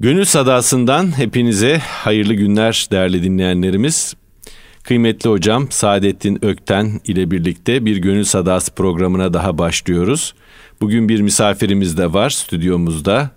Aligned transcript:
Gönül 0.00 0.24
Sadası'ndan 0.24 1.18
hepinize 1.18 1.78
hayırlı 1.78 2.34
günler 2.34 2.88
değerli 2.90 3.22
dinleyenlerimiz. 3.22 4.14
Kıymetli 4.82 5.30
hocam 5.30 5.66
Saadettin 5.70 6.44
Ökten 6.44 7.00
ile 7.04 7.30
birlikte 7.30 7.84
bir 7.84 7.96
Gönül 7.96 8.24
Sadası 8.24 8.74
programına 8.74 9.34
daha 9.34 9.58
başlıyoruz. 9.58 10.34
Bugün 10.80 11.08
bir 11.08 11.20
misafirimiz 11.20 11.98
de 11.98 12.12
var 12.12 12.30
stüdyomuzda. 12.30 13.30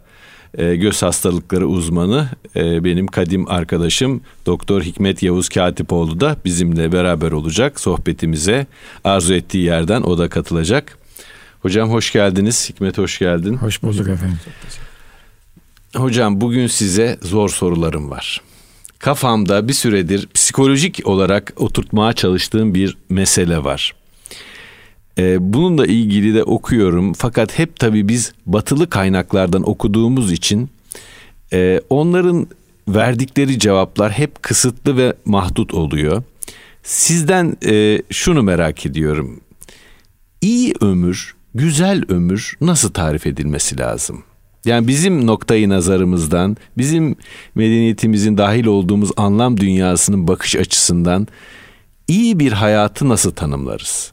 E, 0.57 0.75
göz 0.75 1.03
hastalıkları 1.03 1.67
uzmanı 1.67 2.29
e, 2.55 2.83
benim 2.83 3.07
kadim 3.07 3.49
arkadaşım 3.51 4.21
Doktor 4.45 4.81
Hikmet 4.81 5.23
Yavuz 5.23 5.49
Katipoğlu 5.49 6.19
da 6.19 6.37
bizimle 6.45 6.91
beraber 6.91 7.31
olacak 7.31 7.79
sohbetimize. 7.79 8.67
Arzu 9.03 9.33
ettiği 9.33 9.63
yerden 9.63 10.01
o 10.01 10.17
da 10.17 10.29
katılacak. 10.29 10.97
Hocam 11.59 11.89
hoş 11.89 12.11
geldiniz. 12.11 12.69
Hikmet 12.69 12.97
hoş 12.97 13.19
geldin. 13.19 13.55
Hoş 13.55 13.83
bulduk 13.83 14.07
efendim. 14.09 14.39
Hocam 15.95 16.41
bugün 16.41 16.67
size 16.67 17.17
zor 17.21 17.49
sorularım 17.49 18.09
var. 18.09 18.41
Kafamda 18.99 19.67
bir 19.67 19.73
süredir 19.73 20.27
psikolojik 20.33 21.01
olarak 21.03 21.53
oturtmaya 21.57 22.13
çalıştığım 22.13 22.73
bir 22.73 22.97
mesele 23.09 23.63
var. 23.63 23.95
Ee, 25.17 25.53
bununla 25.53 25.85
ilgili 25.85 26.33
de 26.33 26.43
okuyorum 26.43 27.13
fakat 27.13 27.59
hep 27.59 27.79
tabii 27.79 28.07
biz 28.07 28.33
batılı 28.45 28.89
kaynaklardan 28.89 29.69
okuduğumuz 29.69 30.31
için 30.31 30.69
e, 31.53 31.81
onların 31.89 32.47
verdikleri 32.87 33.59
cevaplar 33.59 34.11
hep 34.11 34.43
kısıtlı 34.43 34.97
ve 34.97 35.13
mahdut 35.25 35.73
oluyor. 35.73 36.23
Sizden 36.83 37.57
e, 37.65 38.01
şunu 38.09 38.43
merak 38.43 38.85
ediyorum. 38.85 39.41
İyi 40.41 40.73
ömür, 40.81 41.35
güzel 41.55 42.03
ömür 42.09 42.57
nasıl 42.61 42.89
tarif 42.89 43.27
edilmesi 43.27 43.77
lazım? 43.77 44.23
Yani 44.65 44.87
bizim 44.87 45.27
noktayı 45.27 45.69
nazarımızdan, 45.69 46.57
bizim 46.77 47.15
medeniyetimizin 47.55 48.37
dahil 48.37 48.65
olduğumuz 48.65 49.11
anlam 49.17 49.57
dünyasının 49.57 50.27
bakış 50.27 50.55
açısından 50.55 51.27
iyi 52.07 52.39
bir 52.39 52.51
hayatı 52.51 53.09
nasıl 53.09 53.31
tanımlarız? 53.31 54.11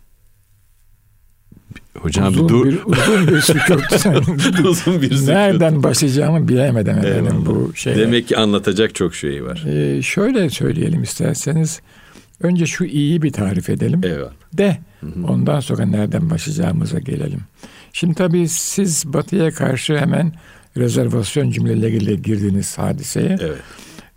Hocam 1.99 2.29
uzun 2.29 2.45
bir 2.45 2.49
dur. 2.49 2.67
Bir, 2.67 2.79
uzun 2.85 3.29
bir 3.29 3.41
sükut. 3.41 4.07
uzun 4.65 5.03
bir 5.03 5.11
sükut. 5.11 5.29
Nereden 5.29 5.83
başlayacağımı 5.83 6.49
bilemedim 6.49 6.99
efendim 6.99 7.47
bu 7.47 7.73
şey. 7.75 7.97
Demek 7.97 8.29
ki 8.29 8.37
anlatacak 8.37 8.95
çok 8.95 9.15
şey 9.15 9.45
var. 9.45 9.65
Ee, 9.69 10.03
şöyle 10.03 10.51
söyleyelim 10.51 11.03
isterseniz. 11.03 11.81
Önce 12.41 12.67
şu 12.67 12.85
iyiyi 12.85 13.23
bir 13.23 13.33
tarif 13.33 13.71
edelim. 13.71 14.01
Evet. 14.05 14.29
De 14.53 14.79
ondan 15.29 15.61
sonra 15.61 15.87
nereden 15.87 16.31
başlayacağımıza 16.31 16.99
gelelim. 16.99 17.41
Şimdi 17.97 18.15
tabii 18.15 18.49
siz 18.49 19.13
batıya 19.13 19.51
karşı 19.51 19.99
hemen 19.99 20.33
rezervasyon 20.77 21.51
cümleleriyle 21.51 22.15
girdiniz 22.15 22.79
hadiseye. 22.79 23.37
Evet. 23.41 23.59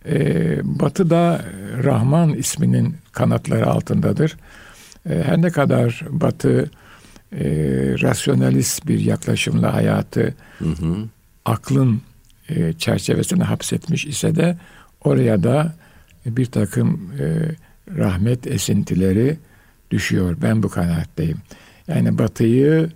Ee, 0.06 0.60
batı 0.64 1.10
da 1.10 1.46
Rahman 1.84 2.34
isminin 2.34 2.96
kanatları 3.12 3.68
altındadır. 3.68 4.38
Ee, 5.10 5.24
her 5.26 5.42
ne 5.42 5.50
kadar 5.50 6.06
Batı 6.10 6.72
e, 7.32 7.46
rasyonalist 8.02 8.88
bir 8.88 9.00
yaklaşımla 9.00 9.74
hayatı 9.74 10.34
hı 10.58 10.70
hı. 10.70 10.96
aklın 11.46 12.02
e, 12.50 12.74
çerçevesine 12.74 13.44
hapsetmiş 13.44 14.06
ise 14.06 14.36
de 14.36 14.58
oraya 15.02 15.44
da 15.44 15.74
bir 16.26 16.46
takım 16.46 17.12
e, 17.20 17.26
rahmet 17.98 18.48
esintileri 18.48 19.38
düşüyor. 19.92 20.38
Ben 20.42 20.64
bu 20.64 20.70
kanaatteyim. 20.70 21.38
Yani 21.88 22.18
Batı'yı 22.18 22.90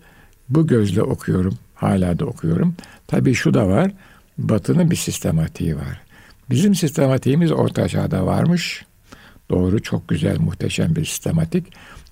bu 0.56 0.68
gözle 0.68 1.02
okuyorum. 1.02 1.58
Hala 1.76 2.20
da 2.20 2.26
okuyorum. 2.26 2.76
Tabii 3.08 3.34
şu 3.34 3.54
da 3.54 3.68
var. 3.68 3.92
Batı'nın 4.38 4.92
bir 4.92 4.96
sistematiği 4.96 5.76
var. 5.76 6.02
Bizim 6.50 6.76
sistematiğimiz 6.76 7.52
orta 7.52 7.88
çağda 7.88 8.26
varmış. 8.26 8.86
Doğru, 9.50 9.82
çok 9.82 10.08
güzel, 10.08 10.40
muhteşem 10.40 10.96
bir 10.96 11.06
sistematik. 11.06 11.66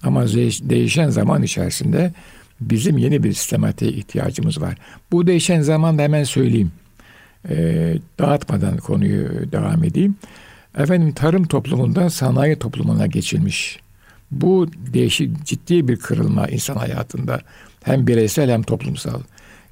Ama 0.03 0.27
değişen 0.27 1.09
zaman 1.09 1.43
içerisinde 1.43 2.13
bizim 2.61 2.97
yeni 2.97 3.23
bir 3.23 3.33
sistematiğe 3.33 3.91
ihtiyacımız 3.91 4.61
var. 4.61 4.77
Bu 5.11 5.27
değişen 5.27 5.61
zaman 5.61 5.97
da 5.97 6.01
hemen 6.01 6.23
söyleyeyim. 6.23 6.71
E, 7.49 7.95
dağıtmadan 8.19 8.77
konuyu 8.77 9.51
devam 9.51 9.83
edeyim. 9.83 10.15
Efendim 10.77 11.11
tarım 11.11 11.45
toplumundan 11.45 12.07
sanayi 12.07 12.59
toplumuna 12.59 13.07
geçilmiş. 13.07 13.79
Bu 14.31 14.67
değişik 14.93 15.45
ciddi 15.45 15.87
bir 15.87 15.95
kırılma 15.95 16.47
insan 16.47 16.75
hayatında 16.75 17.41
hem 17.83 18.07
bireysel 18.07 18.49
hem 18.49 18.63
toplumsal. 18.63 19.21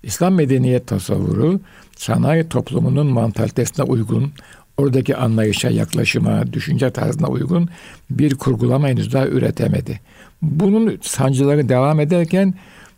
İslam 0.03 0.33
medeniyet 0.33 0.87
tasavvuru 0.87 1.59
sanayi 1.95 2.49
toplumunun 2.49 3.07
mantalitesine 3.07 3.85
uygun, 3.85 4.31
oradaki 4.77 5.15
anlayışa, 5.15 5.69
yaklaşıma, 5.69 6.53
düşünce 6.53 6.89
tarzına 6.89 7.27
uygun 7.27 7.69
bir 8.09 8.35
kurgulama 8.35 8.87
henüz 8.87 9.13
daha 9.13 9.27
üretemedi. 9.27 9.99
Bunun 10.41 10.99
sancıları 11.01 11.69
devam 11.69 11.99
ederken 11.99 12.53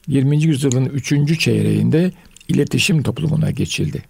20. 0.07 0.44
yüzyılın 0.44 0.85
3. 0.85 1.39
çeyreğinde 1.39 2.11
iletişim 2.47 3.03
toplumuna 3.03 3.51
geçildi. 3.51 4.03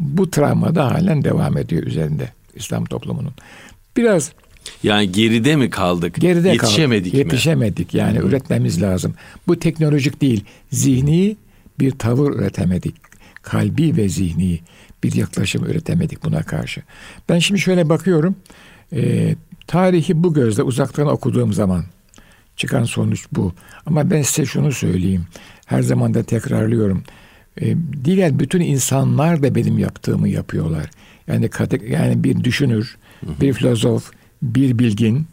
Bu 0.00 0.30
travma 0.30 0.74
da 0.74 0.90
halen 0.90 1.24
devam 1.24 1.56
ediyor 1.56 1.82
üzerinde 1.82 2.28
İslam 2.54 2.84
toplumunun. 2.84 3.32
Biraz 3.96 4.32
yani 4.82 5.12
geride 5.12 5.56
mi 5.56 5.70
kaldık? 5.70 6.14
Geride 6.14 6.48
Yetişemedik 6.48 7.12
kaldık. 7.12 7.26
mi? 7.26 7.32
Yetişemedik. 7.32 7.94
Yani 7.94 8.18
Hı-hı. 8.18 8.26
üretmemiz 8.26 8.82
lazım. 8.82 9.14
Bu 9.46 9.58
teknolojik 9.58 10.20
değil. 10.20 10.44
Zihni 10.72 11.36
bir 11.80 11.90
tavır 11.90 12.32
üretemedik. 12.32 12.94
Kalbi 13.42 13.96
ve 13.96 14.08
zihni 14.08 14.60
bir 15.02 15.14
yaklaşım 15.14 15.64
üretemedik 15.64 16.24
buna 16.24 16.42
karşı. 16.42 16.82
Ben 17.28 17.38
şimdi 17.38 17.60
şöyle 17.60 17.88
bakıyorum. 17.88 18.36
E, 18.92 19.34
tarihi 19.66 20.22
bu 20.22 20.34
gözle 20.34 20.62
uzaktan 20.62 21.06
okuduğum 21.06 21.52
zaman 21.52 21.84
çıkan 22.56 22.84
sonuç 22.84 23.26
bu. 23.32 23.52
Ama 23.86 24.10
ben 24.10 24.22
size 24.22 24.46
şunu 24.46 24.72
söyleyeyim. 24.72 25.26
Her 25.66 25.82
zaman 25.82 26.14
da 26.14 26.22
tekrarlıyorum. 26.22 27.02
E, 27.60 27.76
diğer 28.04 28.38
bütün 28.38 28.60
insanlar 28.60 29.42
da 29.42 29.54
benim 29.54 29.78
yaptığımı 29.78 30.28
yapıyorlar. 30.28 30.90
Yani 31.26 31.50
yani 31.90 32.24
bir 32.24 32.44
düşünür, 32.44 32.96
bir 33.40 33.52
filozof, 33.52 34.10
bir 34.42 34.78
bilgin 34.78 35.26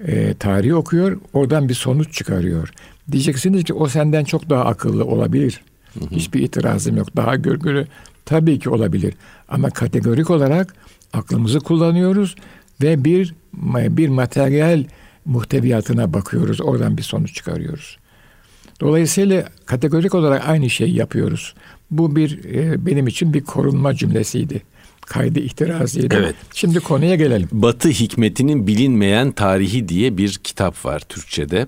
e, 0.00 0.34
tarihi 0.34 0.74
okuyor, 0.74 1.20
oradan 1.32 1.68
bir 1.68 1.74
sonuç 1.74 2.12
çıkarıyor. 2.12 2.72
Diyeceksiniz 3.12 3.64
ki 3.64 3.74
o 3.74 3.88
senden 3.88 4.24
çok 4.24 4.50
daha 4.50 4.64
akıllı 4.64 5.04
olabilir. 5.04 5.62
Hı 5.94 6.00
hı. 6.00 6.10
Hiçbir 6.10 6.40
itirazım 6.40 6.96
yok. 6.96 7.16
Daha 7.16 7.36
görgülü 7.36 7.86
tabii 8.24 8.58
ki 8.58 8.70
olabilir. 8.70 9.14
Ama 9.48 9.70
kategorik 9.70 10.30
olarak 10.30 10.74
aklımızı 11.12 11.60
kullanıyoruz 11.60 12.34
ve 12.82 13.04
bir 13.04 13.34
bir 13.96 14.08
materyal 14.08 14.84
muhteviyatına 15.24 16.14
bakıyoruz. 16.14 16.60
Oradan 16.60 16.96
bir 16.96 17.02
sonuç 17.02 17.34
çıkarıyoruz. 17.34 17.98
Dolayısıyla 18.80 19.44
kategorik 19.66 20.14
olarak 20.14 20.48
aynı 20.48 20.70
şeyi 20.70 20.94
yapıyoruz. 20.94 21.54
Bu 21.90 22.16
bir 22.16 22.44
e, 22.44 22.86
benim 22.86 23.06
için 23.06 23.34
bir 23.34 23.40
korunma 23.40 23.94
cümlesiydi 23.94 24.62
kaydı 25.08 25.40
ihtiraziydi. 25.40 26.14
Evet. 26.18 26.34
Şimdi 26.54 26.80
konuya 26.80 27.14
gelelim. 27.14 27.48
Batı 27.52 27.88
hikmetinin 27.88 28.66
bilinmeyen 28.66 29.32
tarihi 29.32 29.88
diye 29.88 30.16
bir 30.18 30.38
kitap 30.44 30.84
var 30.84 31.00
Türkçe'de. 31.00 31.66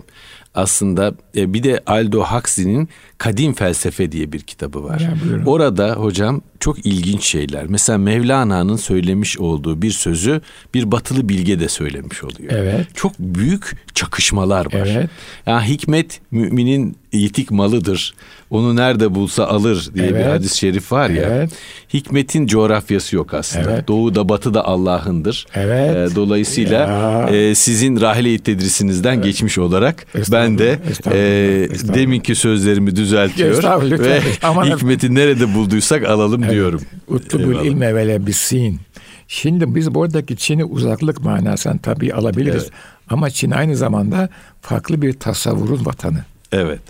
Aslında 0.54 1.14
e, 1.36 1.54
bir 1.54 1.62
de 1.62 1.80
Aldo 1.86 2.24
Huxley'nin 2.24 2.88
Kadim 3.18 3.54
Felsefe 3.54 4.12
diye 4.12 4.32
bir 4.32 4.40
kitabı 4.40 4.84
var. 4.84 5.00
Ya, 5.00 5.14
Orada 5.46 5.92
hocam 5.92 6.42
çok 6.60 6.86
ilginç 6.86 7.24
şeyler. 7.24 7.66
Mesela 7.66 7.98
Mevlana'nın 7.98 8.76
söylemiş 8.76 9.38
olduğu 9.38 9.82
bir 9.82 9.90
sözü 9.90 10.40
bir 10.74 10.92
batılı 10.92 11.28
bilge 11.28 11.60
de 11.60 11.68
söylemiş 11.68 12.24
oluyor. 12.24 12.52
Evet. 12.52 12.86
Çok 12.94 13.12
büyük 13.18 13.76
çakışmalar 13.94 14.64
var. 14.66 14.88
Evet. 14.90 15.10
Yani 15.46 15.68
hikmet 15.68 16.20
müminin 16.30 16.96
yitik 17.12 17.50
malıdır. 17.50 18.14
Onu 18.50 18.76
nerede 18.76 19.14
bulsa 19.14 19.46
alır 19.46 19.90
diye 19.94 20.06
evet. 20.06 20.26
bir 20.26 20.30
hadis-i 20.30 20.58
şerif 20.58 20.92
var 20.92 21.10
ya. 21.10 21.22
Evet. 21.22 21.50
Hikmetin 21.94 22.46
coğrafyası 22.46 23.16
yok 23.16 23.34
aslında. 23.34 23.72
Evet. 23.72 23.88
Doğuda 23.88 24.28
batıda 24.28 24.64
Allah'ındır. 24.64 25.46
Evet. 25.54 26.12
E, 26.12 26.16
dolayısıyla 26.16 27.28
e, 27.30 27.54
sizin 27.54 28.00
rahile 28.00 28.38
tedrisinizden 28.38 29.14
evet. 29.14 29.24
geçmiş 29.24 29.58
olarak 29.58 30.06
ben 30.32 30.39
de 30.48 30.78
e, 31.06 31.94
deminki 31.94 32.34
sözlerimi 32.34 32.96
düzeltiyor 32.96 33.62
ve 33.90 34.20
hikmeti 34.74 35.14
nerede 35.14 35.54
bulduysak 35.54 36.04
alalım 36.04 36.44
evet. 36.44 36.52
diyorum. 36.52 36.82
Utlubul 37.08 37.64
ilme 37.64 37.94
ve 37.94 38.08
lebisin. 38.08 38.80
Şimdi 39.28 39.74
biz 39.74 39.94
buradaki 39.94 40.36
Çin'i 40.36 40.64
uzaklık 40.64 41.24
manasından 41.24 41.78
tabii 41.78 42.14
alabiliriz. 42.14 42.62
Evet. 42.62 42.72
Ama 43.08 43.30
Çin 43.30 43.50
aynı 43.50 43.76
zamanda 43.76 44.28
farklı 44.60 45.02
bir 45.02 45.12
tasavvurun 45.12 45.86
vatanı. 45.86 46.24
Evet. 46.52 46.80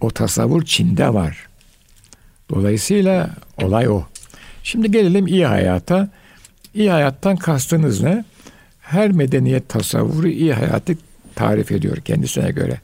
O 0.00 0.10
tasavvur 0.10 0.62
Çin'de 0.62 1.14
var. 1.14 1.46
Dolayısıyla 2.50 3.30
olay 3.62 3.88
o. 3.88 4.02
Şimdi 4.62 4.90
gelelim 4.90 5.26
iyi 5.26 5.46
hayata. 5.46 6.08
İyi 6.74 6.90
hayattan 6.90 7.36
kastınız 7.36 8.02
ne? 8.02 8.24
Her 8.80 9.12
medeniyet 9.12 9.68
tasavvuru 9.68 10.28
iyi 10.28 10.54
hayatı 10.54 10.96
tarif 11.34 11.72
ediyor 11.72 11.96
kendisine 11.96 12.50
göre. 12.50 12.80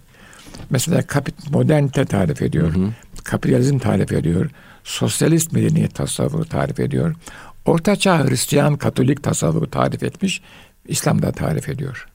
Mesela 0.70 1.02
kapit 1.02 1.50
modernite 1.50 2.04
tarif 2.04 2.42
ediyor. 2.42 2.74
Hı 2.74 2.78
hı. 2.78 2.88
Kapitalizm 3.24 3.78
tarif 3.78 4.12
ediyor. 4.12 4.50
Sosyalist 4.84 5.52
medeniyet 5.52 5.94
tasavvuru 5.94 6.44
tarif 6.44 6.80
ediyor. 6.80 7.14
Ortaçağ 7.64 8.24
Hristiyan 8.24 8.76
Katolik 8.76 9.22
tasavvuru 9.22 9.70
tarif 9.70 10.02
etmiş, 10.02 10.42
İslam 10.88 11.22
da 11.22 11.32
tarif 11.32 11.68
ediyor. 11.68 12.08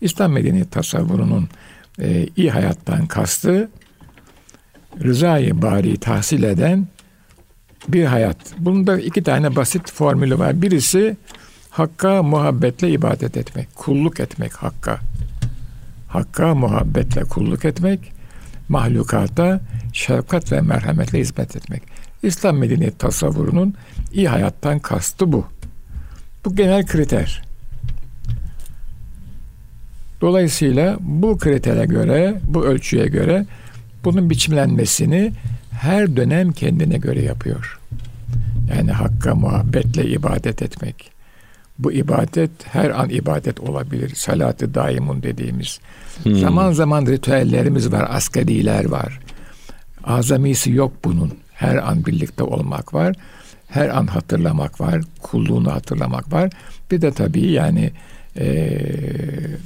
İslam 0.00 0.32
medeniyet 0.32 0.72
tasavvurunun 0.72 1.48
e, 2.00 2.26
iyi 2.36 2.50
hayattan 2.50 3.06
kastı 3.06 3.68
rızayı 5.02 5.62
bari 5.62 5.96
tahsil 5.96 6.42
eden 6.42 6.86
bir 7.88 8.04
hayat. 8.04 8.36
Bunda 8.58 8.98
iki 9.00 9.22
tane 9.22 9.56
basit 9.56 9.92
formülü 9.92 10.38
var. 10.38 10.62
Birisi 10.62 11.16
Hakka 11.70 12.22
muhabbetle 12.22 12.90
ibadet 12.90 13.36
etmek, 13.36 13.74
kulluk 13.74 14.20
etmek 14.20 14.52
Hakka. 14.52 15.00
Hakka 16.14 16.54
muhabbetle 16.54 17.24
kulluk 17.24 17.64
etmek, 17.64 18.12
mahlukata 18.68 19.60
şefkat 19.92 20.52
ve 20.52 20.60
merhametle 20.60 21.18
hizmet 21.18 21.56
etmek. 21.56 21.82
İslam 22.22 22.56
medeniyet 22.56 22.98
tasavvurunun 22.98 23.74
iyi 24.12 24.28
hayattan 24.28 24.78
kastı 24.78 25.32
bu. 25.32 25.46
Bu 26.44 26.56
genel 26.56 26.86
kriter. 26.86 27.42
Dolayısıyla 30.20 30.96
bu 31.00 31.38
kritere 31.38 31.86
göre, 31.86 32.40
bu 32.44 32.66
ölçüye 32.66 33.06
göre 33.06 33.46
bunun 34.04 34.30
biçimlenmesini 34.30 35.32
her 35.70 36.16
dönem 36.16 36.52
kendine 36.52 36.98
göre 36.98 37.22
yapıyor. 37.22 37.80
Yani 38.76 38.92
hakka 38.92 39.34
muhabbetle 39.34 40.06
ibadet 40.06 40.62
etmek. 40.62 41.13
Bu 41.78 41.92
ibadet 41.92 42.50
her 42.64 42.90
an 42.90 43.10
ibadet 43.10 43.60
olabilir. 43.60 44.14
Salatı 44.14 44.74
daimun 44.74 45.22
dediğimiz. 45.22 45.80
Hmm. 46.22 46.36
Zaman 46.36 46.72
zaman 46.72 47.06
ritüellerimiz 47.06 47.92
var, 47.92 48.06
askeriler 48.10 48.84
var. 48.84 49.20
Azamisi 50.04 50.72
yok 50.72 50.92
bunun. 51.04 51.32
Her 51.52 51.76
an 51.76 52.06
birlikte 52.06 52.42
olmak 52.42 52.94
var. 52.94 53.16
Her 53.68 53.88
an 53.88 54.06
hatırlamak 54.06 54.80
var. 54.80 55.00
Kulluğunu 55.22 55.72
hatırlamak 55.72 56.32
var. 56.32 56.50
Bir 56.90 57.02
de 57.02 57.12
tabii 57.12 57.46
yani 57.46 57.92
e, 58.38 58.80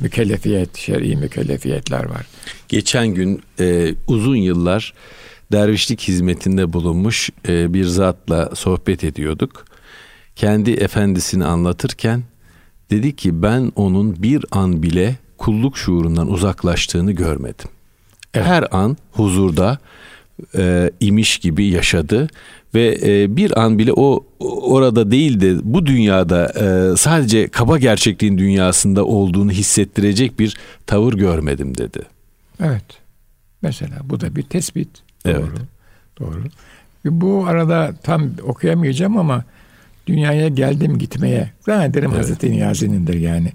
mükellefiyet, 0.00 0.76
şer'i 0.76 1.16
mükellefiyetler 1.16 2.04
var. 2.04 2.26
Geçen 2.68 3.08
gün 3.08 3.42
e, 3.60 3.94
uzun 4.06 4.36
yıllar 4.36 4.94
dervişlik 5.52 6.00
hizmetinde 6.00 6.72
bulunmuş 6.72 7.30
e, 7.48 7.74
bir 7.74 7.84
zatla 7.84 8.50
sohbet 8.54 9.04
ediyorduk. 9.04 9.64
Kendi 10.38 10.70
efendisini 10.70 11.44
anlatırken 11.44 12.22
dedi 12.90 13.16
ki 13.16 13.42
ben 13.42 13.72
onun 13.76 14.22
bir 14.22 14.44
an 14.50 14.82
bile 14.82 15.16
kulluk 15.38 15.78
şuurundan 15.78 16.30
uzaklaştığını 16.30 17.12
görmedim. 17.12 17.70
Evet. 18.34 18.46
Her 18.46 18.66
an 18.70 18.96
huzurda 19.12 19.78
e, 20.56 20.90
imiş 21.00 21.38
gibi 21.38 21.64
yaşadı 21.64 22.28
ve 22.74 22.98
e, 23.02 23.36
bir 23.36 23.60
an 23.60 23.78
bile 23.78 23.92
o 23.92 24.26
orada 24.40 25.10
değil 25.10 25.40
de 25.40 25.56
bu 25.62 25.86
dünyada 25.86 26.46
e, 26.46 26.96
sadece 26.96 27.48
kaba 27.48 27.78
gerçekliğin 27.78 28.38
dünyasında 28.38 29.04
olduğunu 29.04 29.50
hissettirecek 29.50 30.38
bir 30.38 30.56
tavır 30.86 31.12
görmedim 31.12 31.78
dedi. 31.78 32.02
Evet. 32.60 32.84
Mesela 33.62 33.96
bu 34.04 34.20
da 34.20 34.36
bir 34.36 34.42
tespit. 34.42 34.88
Doğru. 35.26 35.32
Evet. 35.32 35.48
Doğru. 36.20 36.42
Bu 37.04 37.46
arada 37.46 37.94
tam 38.02 38.30
okuyamayacağım 38.42 39.16
ama 39.16 39.44
dünyaya 40.08 40.48
geldim 40.48 40.98
gitmeye. 40.98 41.50
Zannederim 41.60 42.10
evet. 42.10 42.20
Hazreti 42.20 42.50
Niyazi'nindir 42.50 43.14
yani. 43.14 43.52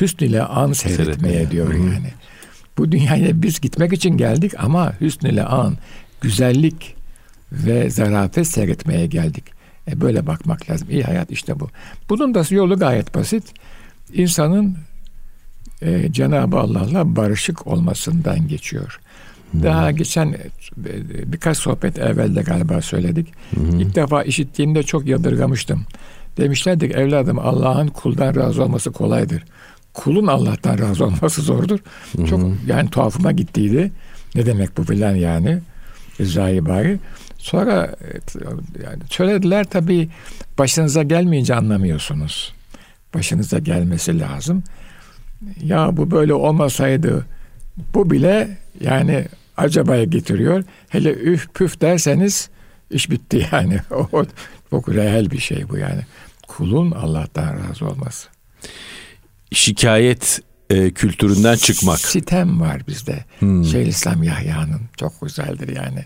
Hüsn 0.00 0.24
ile 0.24 0.42
an 0.42 0.72
seyretmeye, 0.72 1.06
seyretmeye. 1.06 1.50
diyor 1.50 1.68
Hı-hı. 1.68 1.78
yani. 1.78 2.10
Bu 2.78 2.92
dünyaya 2.92 3.42
biz 3.42 3.60
gitmek 3.60 3.92
için 3.92 4.16
geldik 4.16 4.52
ama 4.58 4.92
hüsn 5.00 5.26
ile 5.26 5.44
an, 5.44 5.76
güzellik 6.20 6.96
ve 7.52 7.90
zarafet 7.90 8.46
seyretmeye 8.46 9.06
geldik. 9.06 9.44
E 9.90 10.00
böyle 10.00 10.26
bakmak 10.26 10.70
lazım. 10.70 10.88
İyi 10.90 11.02
hayat 11.02 11.30
işte 11.30 11.60
bu. 11.60 11.68
Bunun 12.08 12.34
da 12.34 12.42
yolu 12.50 12.78
gayet 12.78 13.14
basit. 13.14 13.44
İnsanın 14.12 14.76
e, 15.82 16.12
Cenab-ı 16.12 16.58
Allah'la 16.58 17.16
barışık 17.16 17.66
olmasından 17.66 18.48
geçiyor. 18.48 19.00
Daha 19.54 19.90
geçen 19.90 20.26
e, 20.28 20.36
birkaç 21.32 21.58
sohbet 21.58 21.98
evvelde 21.98 22.42
galiba 22.42 22.82
söyledik. 22.82 23.28
Hmm. 23.50 23.80
İlk 23.80 23.94
defa 23.94 24.22
işittiğimde 24.22 24.82
çok 24.82 25.06
yadırgamıştım. 25.06 25.86
Demişlerdi 26.36 26.88
ki 26.88 26.94
evladım 26.94 27.38
Allah'ın 27.38 27.88
kuldan 27.88 28.36
razı 28.36 28.62
olması 28.62 28.92
kolaydır. 28.92 29.44
Kulun 29.94 30.26
Allah'tan 30.26 30.78
razı 30.78 31.04
olması 31.04 31.42
zordur. 31.42 31.78
Hmm. 32.12 32.24
Çok 32.24 32.40
yani 32.66 32.90
tuhafıma 32.90 33.32
gittiydi. 33.32 33.92
Ne 34.34 34.46
demek 34.46 34.76
bu 34.76 34.84
filan 34.84 35.14
yani. 35.14 35.58
Rızayı 36.20 36.66
bari. 36.66 36.98
Sonra 37.38 37.94
yani 38.84 39.02
söylediler 39.10 39.64
tabii 39.64 40.08
başınıza 40.58 41.02
gelmeyince 41.02 41.54
anlamıyorsunuz. 41.54 42.54
Başınıza 43.14 43.58
gelmesi 43.58 44.20
lazım. 44.20 44.62
Ya 45.62 45.96
bu 45.96 46.10
böyle 46.10 46.34
olmasaydı 46.34 47.26
bu 47.94 48.10
bile 48.10 48.58
yani 48.80 49.24
acabaya 49.58 50.04
getiriyor. 50.04 50.64
Hele 50.88 51.12
üf 51.12 51.54
püf 51.54 51.80
derseniz 51.80 52.48
iş 52.90 53.10
bitti 53.10 53.46
yani. 53.52 53.80
O 53.90 54.24
çok 54.70 54.88
reel 54.88 55.30
bir 55.30 55.38
şey 55.38 55.68
bu 55.68 55.76
yani. 55.76 56.00
Kulun 56.48 56.90
Allah'tan 56.90 57.56
razı 57.58 57.86
olması. 57.86 58.28
Şikayet 59.52 60.40
e, 60.70 60.90
kültüründen 60.90 61.56
çıkmak. 61.56 61.98
Sitem 61.98 62.60
var 62.60 62.82
bizde. 62.88 63.24
Hmm. 63.38 63.64
Şeyhülislam 63.64 64.22
Yahya'nın 64.22 64.80
çok 64.96 65.20
güzeldir 65.20 65.76
yani. 65.76 66.04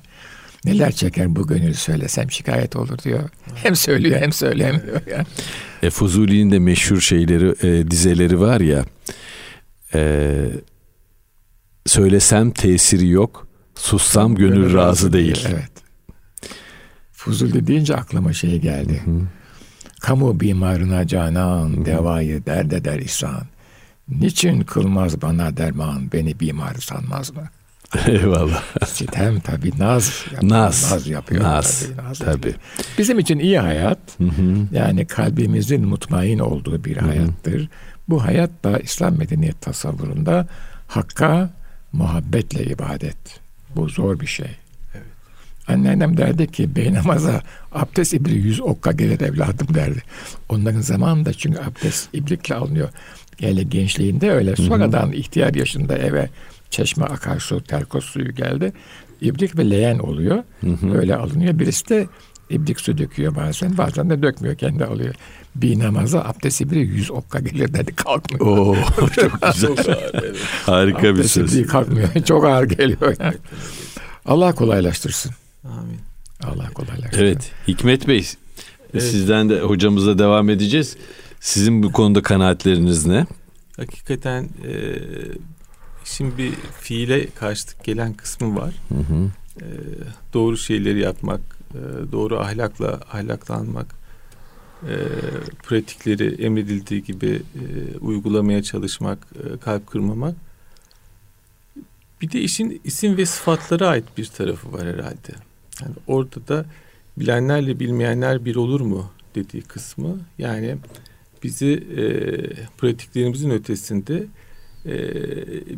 Neler 0.65 0.93
çeker 0.93 1.37
bu 1.37 1.47
gönül 1.47 1.75
söylesem 1.75 2.31
şikayet 2.31 2.77
olur 2.77 2.99
diyor. 2.99 3.31
Hem 3.55 3.77
söylüyor 3.77 4.21
hem 4.21 4.33
söylemiyor 4.33 5.01
yani. 5.11 5.27
E, 5.83 5.91
Fuzuli'nin 5.91 6.51
de 6.51 6.59
meşhur 6.59 7.01
şeyleri, 7.01 7.69
e, 7.69 7.91
dizeleri 7.91 8.41
var 8.41 8.61
ya. 8.61 8.85
E, 9.95 10.35
söylesem 11.87 12.51
tesiri 12.51 13.09
yok, 13.09 13.47
sussam 13.75 14.35
gönül, 14.35 14.55
gönül 14.55 14.65
razı, 14.65 14.77
razı 14.77 15.13
değil. 15.13 15.47
Evet. 15.51 15.71
Fuzuli 17.13 17.67
deyince 17.67 17.97
aklıma 17.97 18.33
şey 18.33 18.59
geldi. 18.59 19.03
Hı. 19.05 19.11
Kamu 20.01 20.41
bimarına 20.41 21.07
canan, 21.07 21.85
devayı 21.85 22.47
dert 22.47 22.73
eder 22.73 22.99
ihsan. 22.99 23.43
Niçin 24.09 24.61
kılmaz 24.61 25.23
bana 25.23 25.57
derman, 25.57 26.13
beni 26.13 26.41
bimar 26.41 26.75
sanmaz 26.75 27.31
mı? 27.31 27.43
Eyvallah. 28.07 28.63
Sitem 28.87 29.41
tabi 29.41 29.73
naz 29.79 30.25
yapıyor. 30.33 30.53
Naz. 30.53 30.93
Naz 30.93 31.09
yapıyor. 31.09 31.43
Naz. 31.43 31.87
Tabii. 31.87 32.09
Naz 32.09 32.19
tabii. 32.19 32.55
Bizim 32.99 33.19
için 33.19 33.39
iyi 33.39 33.59
hayat 33.59 33.99
hı 34.19 34.25
hı. 34.25 34.67
yani 34.73 35.07
kalbimizin 35.07 35.89
mutmain 35.89 36.39
olduğu 36.39 36.85
bir 36.85 36.97
hı 36.97 37.01
hı. 37.01 37.07
hayattır. 37.07 37.69
Bu 38.09 38.25
hayat 38.25 38.51
da 38.65 38.79
İslam 38.79 39.19
medeniyet 39.19 39.61
tasavvurunda 39.61 40.47
hakka 40.89 41.51
muhabbetle 41.93 42.65
ibadet. 42.65 43.41
Bu 43.77 43.89
zor 43.89 44.21
bir 44.21 44.27
şey. 44.27 44.51
Evet. 44.95 45.07
Anneannem 45.69 46.17
derdi 46.17 46.47
ki 46.47 46.77
bey 46.77 46.95
namaza 46.95 47.43
abdest 47.73 48.15
ibri 48.15 48.35
yüz 48.35 48.61
okka 48.61 48.93
gelir 48.93 49.21
evladım 49.21 49.75
derdi. 49.75 50.03
Onların 50.49 50.81
zamanında 50.81 51.33
çünkü 51.33 51.59
abdest 51.59 52.09
iblikle 52.13 52.55
alınıyor. 52.55 52.89
Yani 53.41 53.69
gençliğinde 53.69 54.31
öyle. 54.31 54.57
Sonradan 54.57 55.13
ihtiyar 55.13 55.55
yaşında 55.55 55.99
eve 55.99 56.31
çeşme 56.71 57.05
akarsu, 57.05 57.61
terkos 57.65 58.05
suyu 58.05 58.35
geldi. 58.35 58.73
İbrik 59.21 59.59
ve 59.59 59.71
leğen 59.71 59.99
oluyor. 59.99 60.43
Hı 60.61 60.71
hı. 60.71 60.99
Öyle 60.99 61.17
alınıyor. 61.17 61.59
Birisi 61.59 61.89
de 61.89 62.07
ibrik 62.51 62.81
su 62.81 62.99
döküyor 62.99 63.37
bazen. 63.37 63.79
Bazen 63.79 64.11
de 64.11 64.23
dökmüyor. 64.23 64.55
Kendi 64.55 64.85
alıyor. 64.85 65.15
Bir 65.55 65.79
namaza 65.79 66.21
abdesti 66.21 66.71
biri 66.71 66.79
yüz 66.79 67.11
okka 67.11 67.39
gelir 67.39 67.75
dedi 67.75 67.97
kalkmıyor. 67.97 68.47
Oo, 68.47 68.77
çok 69.21 69.43
güzel. 69.77 70.35
Harika 70.67 71.17
bir 71.17 71.23
söz. 71.23 71.43
Abdesti 71.43 71.67
kalkmıyor. 71.67 72.09
çok 72.25 72.45
ağır 72.45 72.65
geliyor. 72.65 73.17
Yani. 73.21 73.35
Allah 74.27 74.55
kolaylaştırsın. 74.55 75.33
Amin. 75.65 75.99
Allah 76.45 76.71
kolaylaştırsın. 76.75 77.25
Evet. 77.25 77.51
Hikmet 77.69 78.09
Bey 78.09 78.27
evet. 78.95 79.03
sizden 79.03 79.49
de 79.49 79.61
hocamıza 79.61 80.19
devam 80.19 80.51
edeceğiz. 80.51 80.97
Sizin 81.41 81.83
bu 81.83 81.93
konuda 81.93 82.23
kanaatleriniz 82.23 83.07
ne? 83.07 83.27
Hakikaten 83.77 84.43
e, 84.45 84.99
işin 86.05 86.39
bir 86.39 86.53
fiile 86.81 87.27
karşılık 87.31 87.85
gelen 87.85 88.15
kısmı 88.15 88.57
var. 88.57 88.75
Hı 88.89 88.95
hı. 88.95 89.31
E, 89.61 89.67
doğru 90.35 90.57
şeyleri 90.57 91.01
yapmak, 91.01 91.41
e, 91.75 92.13
doğru 92.13 92.41
ahlakla 92.41 93.01
ahlaklanmak, 93.13 93.95
e, 94.89 94.95
pratikleri 95.63 96.45
emredildiği 96.45 97.03
gibi 97.03 97.43
e, 97.55 97.99
uygulamaya 97.99 98.63
çalışmak, 98.63 99.19
e, 99.35 99.59
kalp 99.59 99.87
kırmamak. 99.87 100.35
Bir 102.21 102.33
de 102.33 102.41
işin 102.41 102.81
isim 102.85 103.17
ve 103.17 103.27
sıfatlara 103.27 103.89
ait 103.89 104.05
bir 104.19 104.27
tarafı 104.27 104.73
var 104.73 104.87
herhalde. 104.87 105.33
Yani 105.83 105.95
orada 106.07 106.49
da 106.49 106.65
bilenlerle 107.17 107.81
bilmeyenler 107.81 108.45
bir 108.45 108.57
olur 108.57 108.81
mu 108.81 109.11
dediği 109.35 109.63
kısmı. 109.63 110.21
Yani 110.39 110.77
bizi 111.43 111.85
e, 111.97 112.03
pratiklerimizin 112.79 113.51
ötesinde 113.51 114.27
e, 114.87 114.97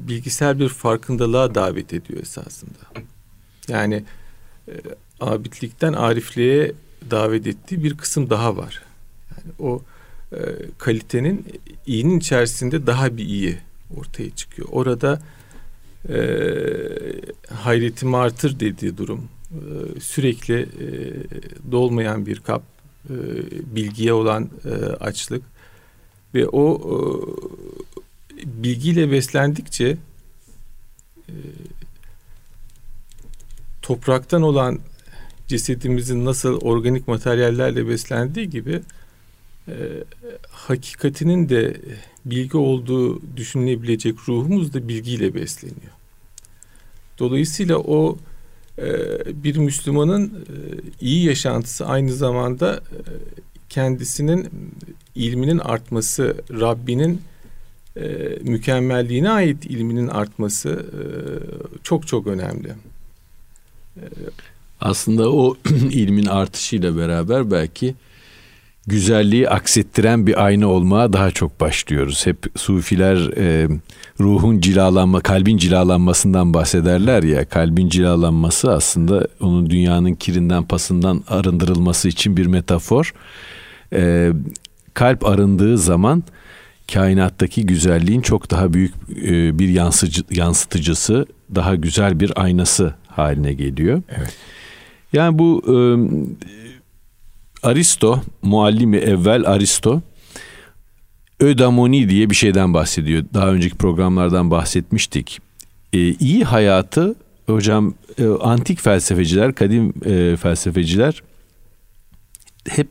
bilgisel 0.08 0.58
bir 0.58 0.68
farkındalığa 0.68 1.54
davet 1.54 1.92
ediyor 1.92 2.22
esasında. 2.22 2.78
Yani 3.68 4.04
e, 4.68 4.72
abidlikten 5.20 5.92
arifliğe 5.92 6.72
davet 7.10 7.46
ettiği 7.46 7.84
bir 7.84 7.96
kısım 7.96 8.30
daha 8.30 8.56
var. 8.56 8.82
O 9.58 9.82
e, 10.32 10.38
kalitenin 10.78 11.46
iyinin 11.86 12.18
içerisinde 12.18 12.86
daha 12.86 13.16
bir 13.16 13.24
iyi 13.24 13.58
ortaya 13.96 14.30
çıkıyor. 14.30 14.68
Orada 14.72 15.20
e, 16.08 16.18
hayretimi 17.50 18.16
artır 18.16 18.60
dediği 18.60 18.98
durum 18.98 19.28
e, 19.50 20.00
sürekli 20.00 20.60
e, 20.60 20.86
dolmayan 21.72 22.26
bir 22.26 22.40
kap 22.40 22.62
e, 23.10 23.14
bilgiye 23.76 24.12
olan 24.12 24.50
e, 24.64 24.70
açlık 24.84 25.42
ve 26.34 26.48
o 26.48 26.80
e, 26.80 26.98
bilgiyle 28.44 29.10
beslendikçe 29.10 29.96
e, 31.28 31.34
topraktan 33.82 34.42
olan 34.42 34.78
cesedimizin 35.48 36.24
nasıl 36.24 36.60
organik 36.60 37.08
materyallerle 37.08 37.88
beslendiği 37.88 38.50
gibi 38.50 38.82
e, 39.68 39.74
hakikatinin 40.50 41.48
de 41.48 41.76
bilgi 42.24 42.56
olduğu 42.56 43.36
düşünülebilecek 43.36 44.16
ruhumuz 44.28 44.74
da 44.74 44.88
bilgiyle 44.88 45.34
besleniyor. 45.34 45.92
Dolayısıyla 47.18 47.78
o 47.78 48.18
e, 48.78 48.84
bir 49.44 49.56
Müslümanın 49.56 50.26
e, 50.26 50.54
iyi 51.00 51.24
yaşantısı 51.24 51.86
aynı 51.86 52.12
zamanda 52.12 52.74
e, 52.76 52.98
kendisinin 53.68 54.48
ilminin 55.14 55.58
artması, 55.58 56.36
Rabbinin 56.50 57.22
e, 57.96 58.08
mükemmelliğine 58.42 59.30
ait 59.30 59.66
ilminin 59.66 60.08
artması 60.08 60.86
çok 61.82 62.06
çok 62.06 62.26
önemli. 62.26 62.72
Aslında 64.80 65.32
o 65.32 65.56
ilmin 65.90 66.26
artışıyla 66.26 66.96
beraber 66.96 67.50
belki 67.50 67.94
güzelliği 68.86 69.48
aksettiren 69.48 70.26
bir 70.26 70.44
ayna 70.44 70.66
olmaya 70.66 71.12
daha 71.12 71.30
çok 71.30 71.60
başlıyoruz. 71.60 72.26
Hep 72.26 72.46
sufiler 72.56 73.16
e, 73.36 73.68
ruhun 74.20 74.60
cilalanma, 74.60 75.20
kalbin 75.20 75.56
cilalanmasından 75.56 76.54
bahsederler 76.54 77.22
ya. 77.22 77.44
Kalbin 77.44 77.88
cilalanması 77.88 78.72
aslında 78.72 79.28
onun 79.40 79.70
dünyanın 79.70 80.14
kirinden, 80.14 80.64
pasından 80.64 81.24
arındırılması 81.28 82.08
için 82.08 82.36
bir 82.36 82.46
metafor. 82.46 83.14
E, 83.92 84.32
kalp 84.94 85.26
arındığı 85.26 85.78
zaman 85.78 86.22
kainattaki 86.92 87.66
güzelliğin 87.66 88.20
çok 88.20 88.50
daha 88.50 88.72
büyük 88.72 88.94
e, 89.24 89.58
bir 89.58 89.68
yansıcı, 89.68 90.22
yansıtıcısı, 90.30 91.26
daha 91.54 91.74
güzel 91.74 92.20
bir 92.20 92.32
aynası 92.36 92.94
haline 93.08 93.52
geliyor. 93.52 94.02
Evet. 94.08 94.36
Yani 95.12 95.38
bu 95.38 95.62
e, 95.66 95.74
Aristo, 97.64 98.22
muallimi 98.42 98.96
evvel 98.96 99.46
Aristo 99.46 100.02
ödamoni 101.40 102.08
diye 102.08 102.30
bir 102.30 102.34
şeyden 102.34 102.74
bahsediyor. 102.74 103.24
Daha 103.34 103.48
önceki 103.48 103.76
programlardan 103.76 104.50
bahsetmiştik. 104.50 105.40
E, 105.92 105.98
iyi 105.98 106.44
hayatı 106.44 107.14
hocam 107.46 107.94
e, 108.18 108.26
antik 108.26 108.80
felsefeciler, 108.80 109.54
kadim 109.54 109.94
e, 110.04 110.36
felsefeciler 110.36 111.22
hep 112.68 112.88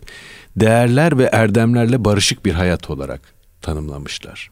değerler 0.56 1.18
ve 1.18 1.24
erdemlerle 1.24 2.06
barışık 2.06 2.46
bir 2.46 2.54
hayat 2.54 2.90
olarak 2.90 3.22
tanımlamışlar. 3.62 4.52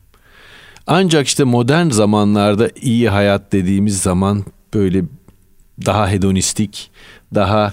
Ancak 0.87 1.27
işte 1.27 1.43
modern 1.43 1.89
zamanlarda 1.89 2.69
iyi 2.81 3.09
hayat 3.09 3.51
dediğimiz 3.51 4.01
zaman 4.01 4.45
böyle 4.73 5.03
daha 5.85 6.09
hedonistik, 6.09 6.91
daha 7.35 7.71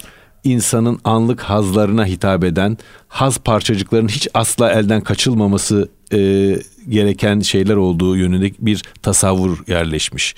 insanın 0.53 0.99
anlık 1.05 1.41
hazlarına 1.41 2.07
hitap 2.07 2.45
eden 2.45 2.79
haz 3.09 3.39
parçacıklarının 3.39 4.09
hiç 4.09 4.29
asla 4.35 4.73
elden 4.73 5.01
kaçılmaması 5.01 5.89
e, 6.13 6.19
gereken 6.89 7.41
şeyler 7.41 7.77
olduğu 7.77 8.17
yönünde 8.17 8.53
bir 8.59 8.83
tasavvur 9.03 9.65
yerleşmiş. 9.69 10.35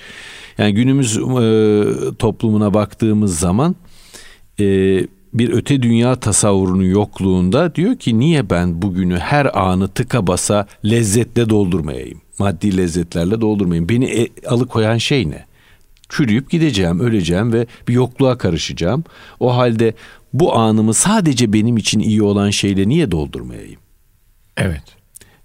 Yani 0.59 0.75
günümüz 0.75 1.17
e, 1.17 2.15
toplumuna 2.19 2.75
baktığımız 2.75 3.39
zaman 3.39 3.77
e, 4.61 4.65
bir 5.35 5.53
öte 5.53 5.83
dünya 5.83 6.17
tasavvurunun 6.17 6.85
yokluğunda 6.85 7.75
diyor 7.75 7.97
ki 7.97 8.19
niye 8.19 8.51
ben 8.51 8.83
bugünü 8.83 9.19
her 9.19 9.59
anı 9.59 9.89
tıka 9.89 10.27
basa 10.27 10.67
lezzetle 10.85 11.49
doldurmayayım? 11.49 12.21
Maddi 12.39 12.77
lezzetlerle 12.77 13.41
doldurmayayım. 13.41 13.89
Beni 13.89 14.05
e, 14.05 14.29
alıkoyan 14.47 14.99
şey 14.99 15.31
ne? 15.31 15.50
Çürüyüp 16.11 16.51
gideceğim, 16.51 17.01
öleceğim 17.01 17.53
ve 17.53 17.67
bir 17.89 17.95
yokluğa 17.95 18.39
karışacağım. 18.39 19.05
O 19.41 19.57
halde 19.57 19.95
bu 20.33 20.57
anımı 20.57 20.95
sadece 20.95 21.53
benim 21.53 21.77
için 21.77 22.01
iyi 22.01 22.23
olan 22.23 22.51
şeyle 22.51 22.89
niye 22.89 23.11
doldurmayayım? 23.11 23.81
Evet. 24.57 24.83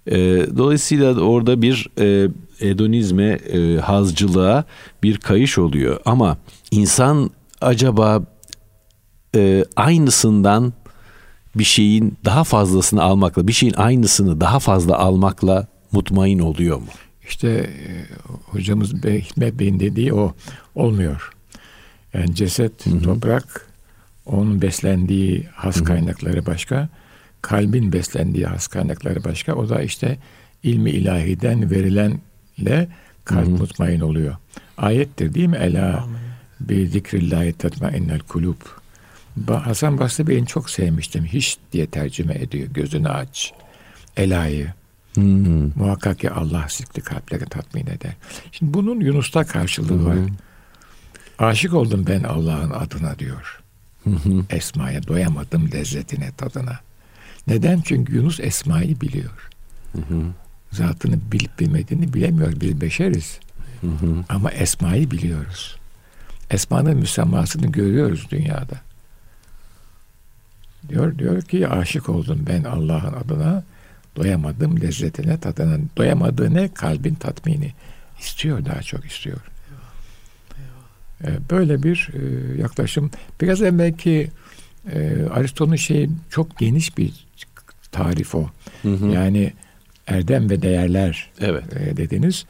E, 0.06 0.16
dolayısıyla 0.58 1.20
orada 1.20 1.62
bir 1.62 1.88
e, 1.98 2.28
hedonizme, 2.58 3.24
e, 3.24 3.76
hazcılığa 3.76 4.64
bir 5.02 5.16
kayış 5.16 5.58
oluyor. 5.58 6.00
Ama 6.04 6.38
insan 6.70 7.30
acaba 7.60 8.22
e, 9.34 9.64
aynısından 9.76 10.72
bir 11.54 11.64
şeyin 11.64 12.18
daha 12.24 12.44
fazlasını 12.44 13.02
almakla, 13.02 13.48
bir 13.48 13.52
şeyin 13.52 13.74
aynısını 13.74 14.40
daha 14.40 14.58
fazla 14.58 14.98
almakla 14.98 15.66
mutmain 15.92 16.38
oluyor 16.38 16.76
mu? 16.76 16.86
İşte 17.28 17.48
e, 17.48 17.68
hocamız 18.44 19.02
Bey, 19.02 19.20
Hikmet 19.20 19.58
Bey'in 19.58 19.80
dediği 19.80 20.14
o 20.14 20.34
olmuyor. 20.74 21.32
Yani 22.14 22.34
ceset, 22.34 22.86
Hı-hı. 22.86 23.02
toprak, 23.02 23.66
onun 24.26 24.62
beslendiği 24.62 25.46
has 25.54 25.84
kaynakları 25.84 26.46
başka, 26.46 26.88
kalbin 27.42 27.92
beslendiği 27.92 28.46
has 28.46 28.66
kaynakları 28.66 29.24
başka. 29.24 29.54
O 29.54 29.68
da 29.68 29.82
işte 29.82 30.18
ilmi 30.62 30.90
ilahiden 30.90 31.70
verilenle 31.70 32.88
kalp 33.24 33.46
Hı-hı. 33.46 33.50
mutmain 33.50 34.00
oluyor. 34.00 34.36
Ayettir 34.78 35.34
değil 35.34 35.46
mi? 35.48 35.56
Ela 35.56 36.06
bi 36.60 36.88
zikrillahi 36.88 37.52
tatmainnel 37.52 38.20
kulub. 38.20 38.56
Hasan 39.48 39.98
Basri 39.98 40.26
Bey'in 40.26 40.44
çok 40.44 40.70
sevmiştim. 40.70 41.24
Hiç 41.24 41.58
diye 41.72 41.86
tercüme 41.86 42.34
ediyor. 42.34 42.68
Gözünü 42.74 43.08
aç. 43.08 43.52
Ela'yı. 44.16 44.72
Hmm. 45.16 45.72
Muhakkak 45.76 46.18
ki 46.18 46.30
Allah 46.30 46.66
zikri 46.68 47.02
kalpleri 47.02 47.44
tatmin 47.44 47.86
eder. 47.86 48.12
Şimdi 48.52 48.74
bunun 48.74 49.00
Yunus'ta 49.00 49.44
karşılığı 49.44 49.98
hmm. 49.98 50.06
var. 50.06 50.16
Aşık 51.38 51.74
oldum 51.74 52.04
ben 52.08 52.22
Allah'ın 52.22 52.70
adına 52.70 53.18
diyor. 53.18 53.60
Hmm. 54.04 54.44
Esma'ya 54.50 55.06
doyamadım 55.06 55.70
lezzetine, 55.72 56.30
tadına. 56.36 56.80
Neden? 57.46 57.80
Çünkü 57.80 58.14
Yunus 58.14 58.40
Esma'yı 58.40 59.00
biliyor. 59.00 59.50
Hmm. 59.92 60.32
Zatını 60.72 61.18
bilip 61.32 61.60
bilmediğini 61.60 62.14
bilemiyor. 62.14 62.52
Biz 62.60 62.80
beşeriz. 62.80 63.38
Hmm. 63.80 64.24
Ama 64.28 64.50
Esma'yı 64.50 65.10
biliyoruz. 65.10 65.76
Esma'nın 66.50 66.96
müsemmasını 66.96 67.66
görüyoruz 67.66 68.26
dünyada. 68.30 68.80
Diyor 70.88 71.18
diyor 71.18 71.42
ki 71.42 71.68
aşık 71.68 72.08
oldum 72.08 72.44
ben 72.48 72.64
Allah'ın 72.64 73.12
adına 73.12 73.64
doyamadım 74.16 74.80
lezzetine, 74.80 75.40
tadına. 75.40 75.78
Doyamadığı 75.96 76.54
ne? 76.54 76.68
Kalbin 76.68 77.14
tatmini. 77.14 77.72
istiyor, 78.20 78.64
daha 78.64 78.82
çok 78.82 79.04
istiyor. 79.04 79.40
Ee, 81.24 81.28
böyle 81.50 81.82
bir 81.82 82.10
e, 82.14 82.20
yaklaşım. 82.60 83.10
Biraz 83.40 83.62
evvelki 83.62 84.30
e, 84.92 85.16
Aristo'nun 85.30 85.76
şeyi 85.76 86.10
çok 86.30 86.58
geniş 86.58 86.98
bir 86.98 87.26
tarif 87.92 88.34
o. 88.34 88.50
Hı 88.82 88.94
hı. 88.94 89.06
Yani 89.06 89.52
erdem 90.06 90.50
ve 90.50 90.62
değerler 90.62 91.30
evet. 91.40 91.64
E, 91.76 91.96
dediniz. 91.96 92.46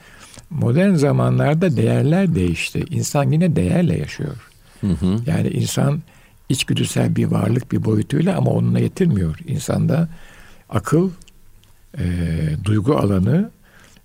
Modern 0.50 0.94
zamanlarda 0.94 1.76
değerler 1.76 2.34
değişti. 2.34 2.84
İnsan 2.90 3.30
yine 3.30 3.56
değerle 3.56 3.98
yaşıyor. 3.98 4.50
Hı 4.80 4.86
hı. 4.86 5.18
Yani 5.26 5.48
insan 5.48 6.02
içgüdüsel 6.48 7.16
bir 7.16 7.24
varlık 7.24 7.72
bir 7.72 7.84
boyutuyla 7.84 8.36
ama 8.36 8.50
onunla 8.50 8.78
yetirmiyor. 8.78 9.38
İnsanda 9.46 10.08
akıl, 10.68 11.10
e, 11.98 12.04
duygu 12.64 12.96
alanı, 12.96 13.50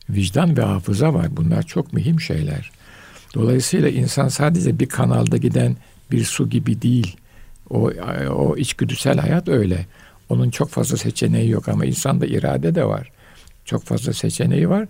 vicdan 0.09 0.57
ve 0.57 0.61
hafıza 0.61 1.13
var. 1.13 1.27
Bunlar 1.37 1.63
çok 1.63 1.93
mühim 1.93 2.21
şeyler. 2.21 2.71
Dolayısıyla 3.35 3.89
insan 3.89 4.27
sadece 4.27 4.79
bir 4.79 4.89
kanalda 4.89 5.37
giden 5.37 5.77
bir 6.11 6.23
su 6.23 6.49
gibi 6.49 6.81
değil. 6.81 7.17
O, 7.69 7.91
o 8.29 8.57
içgüdüsel 8.57 9.17
hayat 9.17 9.47
öyle. 9.47 9.85
Onun 10.29 10.49
çok 10.49 10.69
fazla 10.69 10.97
seçeneği 10.97 11.49
yok 11.49 11.69
ama 11.69 11.85
insanda 11.85 12.25
irade 12.25 12.75
de 12.75 12.85
var. 12.85 13.11
Çok 13.65 13.83
fazla 13.83 14.13
seçeneği 14.13 14.69
var. 14.69 14.87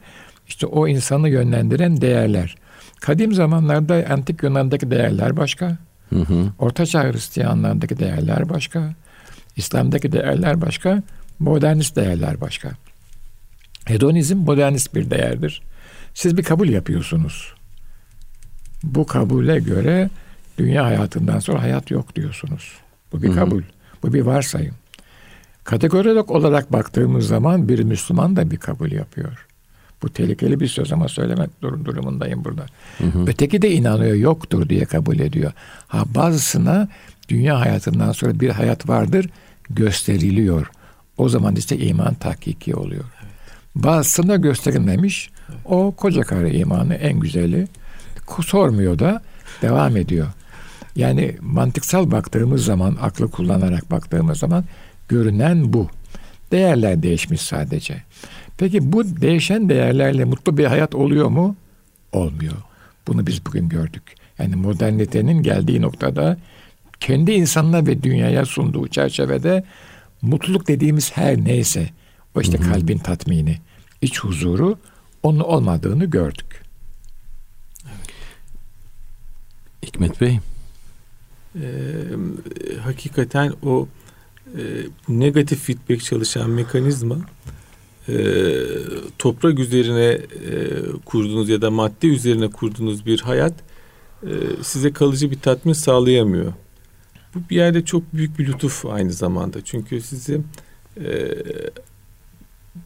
İşte 0.48 0.66
o 0.66 0.88
insanı 0.88 1.30
yönlendiren 1.30 2.02
değerler. 2.02 2.56
Kadim 3.00 3.34
zamanlarda 3.34 4.06
antik 4.10 4.44
Yunan'daki 4.44 4.92
değerler 4.92 5.38
başka. 5.38 5.78
Hı 6.10 6.20
hı. 6.20 6.52
Orta 6.60 6.86
Çağ 6.86 7.04
Hristiyanlarındaki 7.04 8.00
değerler 8.00 8.50
başka. 8.50 8.94
İslam'daki 9.56 10.12
değerler 10.12 10.62
başka. 10.62 11.04
Modernist 11.40 11.96
değerler 11.96 12.42
başka. 12.42 12.72
Hedonizm 13.86 14.38
modernist 14.38 14.96
bir 14.96 15.10
değerdir. 15.10 15.62
Siz 16.14 16.38
bir 16.38 16.44
kabul 16.44 16.70
yapıyorsunuz. 16.70 17.54
Bu 18.84 19.06
kabule 19.06 19.60
göre 19.60 20.10
dünya 20.58 20.86
hayatından 20.86 21.40
sonra 21.40 21.62
hayat 21.62 21.92
yok 21.92 22.16
diyorsunuz. 22.16 22.72
Bu 23.14 23.22
bir 23.22 23.34
kabul. 23.34 23.64
Bu 24.04 24.14
bir 24.14 24.22
varsayım. 24.22 24.76
Kategorik 25.64 26.32
olarak 26.32 26.74
baktığımız 26.74 27.28
zaman 27.28 27.70
bir 27.70 27.84
Müslüman 27.84 28.36
da 28.36 28.52
bir 28.52 28.58
kabul 28.58 28.92
yapıyor. 28.92 29.48
Bu 30.02 30.10
tehlikeli 30.10 30.60
bir 30.60 30.68
söz 30.68 30.94
ama 30.94 31.08
söylemek 31.08 31.62
durum 31.62 31.86
durumundayım 31.86 32.46
burada. 32.46 32.66
Hı 32.98 33.04
hı. 33.04 33.26
Öteki 33.28 33.62
de 33.62 33.72
inanıyor 33.72 34.16
yoktur 34.16 34.70
diye 34.70 34.86
kabul 34.86 35.20
ediyor. 35.20 35.52
Ha 35.88 36.04
bazısına 36.16 36.88
dünya 37.30 37.60
hayatından 37.60 38.12
sonra 38.12 38.40
bir 38.40 38.50
hayat 38.50 38.90
vardır 38.90 39.30
gösteriliyor. 39.70 40.72
O 41.18 41.30
zaman 41.30 41.56
işte 41.56 41.78
iman 41.78 42.14
tahkiki 42.14 42.76
oluyor. 42.76 43.06
Bazısına 43.76 44.36
gösterilmemiş. 44.36 45.30
O 45.66 45.92
koca 45.92 46.22
karı 46.22 46.50
imanı 46.50 46.94
en 46.94 47.20
güzeli. 47.20 47.68
Sormuyor 48.46 49.00
da 49.00 49.22
devam 49.62 49.98
ediyor. 49.98 50.28
Yani 50.96 51.36
mantıksal 51.42 52.12
baktığımız 52.12 52.66
zaman, 52.66 52.98
aklı 53.02 53.32
kullanarak 53.32 53.92
baktığımız 53.92 54.38
zaman 54.38 54.64
görünen 55.10 55.74
bu. 55.74 55.88
Değerler 56.52 57.04
değişmiş 57.04 57.42
sadece. 57.42 58.04
Peki 58.58 58.92
bu 58.94 59.22
değişen 59.22 59.70
değerlerle 59.70 60.26
mutlu 60.26 60.58
bir 60.58 60.66
hayat 60.66 60.96
oluyor 60.96 61.28
mu? 61.28 61.56
Olmuyor. 62.12 62.58
Bunu 63.08 63.28
biz 63.28 63.46
bugün 63.46 63.70
gördük. 63.70 64.04
Yani 64.40 64.56
modernitenin 64.56 65.44
geldiği 65.44 65.82
noktada 65.82 66.38
kendi 67.00 67.32
insanına 67.32 67.88
ve 67.88 68.04
dünyaya 68.04 68.46
sunduğu 68.46 68.88
çerçevede 68.88 69.64
mutluluk 70.22 70.68
dediğimiz 70.68 71.18
her 71.18 71.38
neyse 71.38 71.90
o 72.36 72.42
işte 72.42 72.58
Hı-hı. 72.58 72.72
kalbin 72.72 72.98
tatmini, 72.98 73.58
iç 74.02 74.20
huzuru 74.20 74.78
onun 75.24 75.40
olmadığını 75.40 76.06
gördük. 76.06 76.62
Hikmet 79.86 80.22
Bey. 80.22 80.40
Ee, 81.56 81.62
hakikaten 82.84 83.54
o 83.64 83.88
e, 84.58 84.62
negatif 85.10 85.60
feedback 85.60 86.04
çalışan 86.04 86.50
mekanizma 86.50 87.18
e, 88.10 88.14
toprak 89.18 89.60
üzerine 89.60 90.06
e, 90.06 90.22
kurduğunuz 91.06 91.50
ya 91.50 91.62
da 91.62 91.72
madde 91.72 92.08
üzerine 92.08 92.48
kurduğunuz 92.48 93.06
bir 93.06 93.20
hayat 93.20 93.54
e, 94.24 94.30
size 94.62 94.94
kalıcı 94.94 95.32
bir 95.32 95.40
tatmin 95.40 95.74
sağlayamıyor. 95.74 96.54
Bu 97.36 97.40
bir 97.50 97.56
yerde 97.56 97.86
çok 97.86 98.14
büyük 98.14 98.40
bir 98.40 98.48
lütuf 98.48 98.86
aynı 98.86 99.14
zamanda. 99.14 99.62
Çünkü 99.66 100.02
sizi 100.02 100.42
e, 100.98 101.36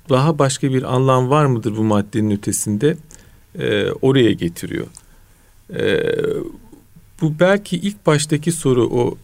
daha 0.09 0.39
başka 0.39 0.73
bir 0.73 0.95
anlam 0.95 1.29
var 1.29 1.45
mıdır 1.45 1.77
bu 1.77 1.83
maddenin 1.83 2.31
ötesinde 2.31 2.97
e, 3.59 3.91
oraya 3.91 4.31
getiriyor. 4.31 4.87
E, 5.75 6.01
bu 7.21 7.39
belki 7.39 7.77
ilk 7.77 8.05
baştaki 8.05 8.51
soru 8.51 8.89
o 8.89 9.17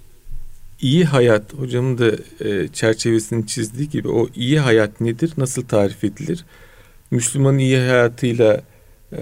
iyi 0.82 1.06
hayat 1.06 1.54
hocamın 1.54 1.98
da 1.98 2.12
e, 2.46 2.68
çerçevesini 2.68 3.48
çizdiği 3.48 3.90
gibi 3.90 4.08
o 4.08 4.28
iyi 4.36 4.60
hayat 4.60 5.02
nedir? 5.02 5.34
Nasıl 5.38 5.64
tarif 5.64 6.04
edilir? 6.04 6.46
Müslümanın 7.12 7.58
iyi 7.58 7.78
hayatıyla 7.78 8.62
e, 9.14 9.22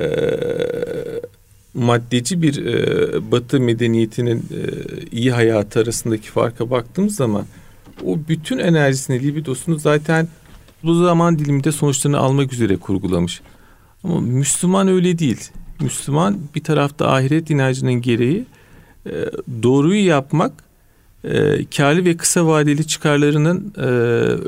maddeci 1.73 2.41
bir 2.41 2.65
e, 2.65 3.31
Batı 3.31 3.59
medeniyetinin 3.59 4.37
e, 4.37 4.61
iyi 5.11 5.31
hayatı 5.31 5.79
arasındaki 5.79 6.29
farka 6.29 6.69
baktığımız 6.69 7.15
zaman 7.15 7.45
o 8.05 8.17
bütün 8.29 8.57
enerjisini, 8.57 9.23
libidosunu 9.23 9.79
zaten 9.79 10.27
bu 10.83 10.93
zaman 10.93 11.39
diliminde 11.39 11.71
sonuçlarını 11.71 12.17
almak 12.17 12.53
üzere 12.53 12.77
kurgulamış. 12.77 13.41
Ama 14.03 14.21
Müslüman 14.21 14.87
öyle 14.87 15.19
değil. 15.19 15.51
Müslüman 15.79 16.37
bir 16.55 16.63
tarafta 16.63 17.07
ahiret 17.07 17.49
inancının 17.49 17.93
gereği 17.93 18.45
e, 19.05 19.11
doğruyu 19.63 20.05
yapmak 20.05 20.63
e, 21.23 21.65
karlı 21.65 22.05
ve 22.05 22.17
kısa 22.17 22.47
vadeli 22.47 22.87
çıkarlarının 22.87 23.73
e, 23.77 23.81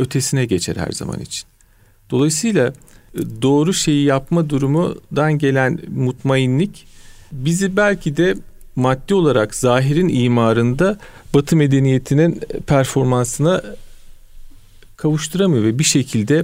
ötesine 0.02 0.46
geçer 0.46 0.76
her 0.76 0.92
zaman 0.92 1.20
için. 1.20 1.48
Dolayısıyla 2.10 2.68
e, 2.68 2.74
doğru 3.42 3.74
şeyi 3.74 4.06
yapma 4.06 4.50
durumundan 4.50 5.38
gelen 5.38 5.80
mutmainlik 5.96 6.88
bizi 7.32 7.78
belki 7.78 8.18
de 8.18 8.36
maddi 8.76 9.14
olarak 9.14 9.56
zahirin 9.56 10.10
imarında 10.10 10.98
Batı 11.34 11.56
medeniyetinin 11.56 12.42
performansına 12.68 13.62
kavuşturamıyor 15.02 15.64
ve 15.64 15.80
bir 15.80 15.84
şekilde 15.84 16.44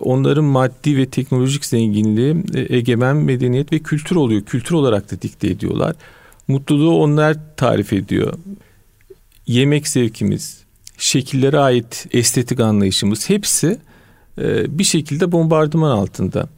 onların 0.00 0.44
maddi 0.44 0.96
ve 0.96 1.06
teknolojik 1.06 1.64
zenginliği 1.64 2.36
e, 2.54 2.76
egemen 2.76 3.16
medeniyet 3.16 3.72
ve 3.72 3.78
kültür 3.78 4.16
oluyor. 4.16 4.42
Kültür 4.42 4.74
olarak 4.74 5.12
da 5.12 5.22
dikte 5.22 5.48
ediyorlar. 5.48 5.96
Mutluluğu 6.48 6.98
onlar 6.98 7.36
tarif 7.56 7.92
ediyor. 7.92 8.34
Yemek 9.46 9.88
zevkimiz, 9.88 10.62
şekillere 10.98 11.58
ait 11.58 12.06
estetik 12.10 12.60
anlayışımız 12.60 13.30
hepsi 13.30 13.78
e, 14.38 14.78
bir 14.78 14.84
şekilde 14.84 15.32
bombardıman 15.32 15.90
altında. 15.90 16.48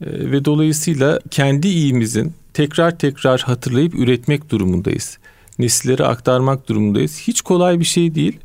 E, 0.00 0.06
ve 0.30 0.44
dolayısıyla 0.44 1.20
kendi 1.30 1.68
iyimizin 1.68 2.32
tekrar 2.54 2.98
tekrar 2.98 3.40
hatırlayıp 3.40 3.94
üretmek 3.94 4.50
durumundayız. 4.50 5.18
Nesillere 5.58 6.04
aktarmak 6.04 6.68
durumundayız. 6.68 7.20
Hiç 7.20 7.40
kolay 7.40 7.80
bir 7.80 7.84
şey 7.84 8.14
değil. 8.14 8.38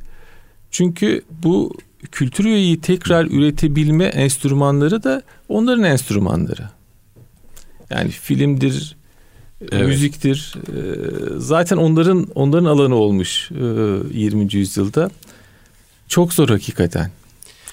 Çünkü 0.72 1.22
bu 1.44 1.74
kültür 2.12 2.46
üyeyi 2.46 2.82
tekrar 2.82 3.26
üretebilme 3.26 4.06
enstrümanları 4.06 5.04
da 5.04 5.22
onların 5.50 5.84
enstrümanları. 5.84 6.70
Yani 7.90 8.10
filmdir, 8.10 8.96
evet. 9.72 9.88
müziktir. 9.88 10.56
Ee, 10.68 10.74
zaten 11.38 11.78
onların 11.78 12.28
onların 12.36 12.66
alanı 12.66 12.96
olmuş 12.96 13.52
20. 13.52 14.44
E, 14.44 14.48
yüzyılda. 14.52 15.10
Çok 16.08 16.34
zor 16.34 16.50
hakikaten. 16.50 17.12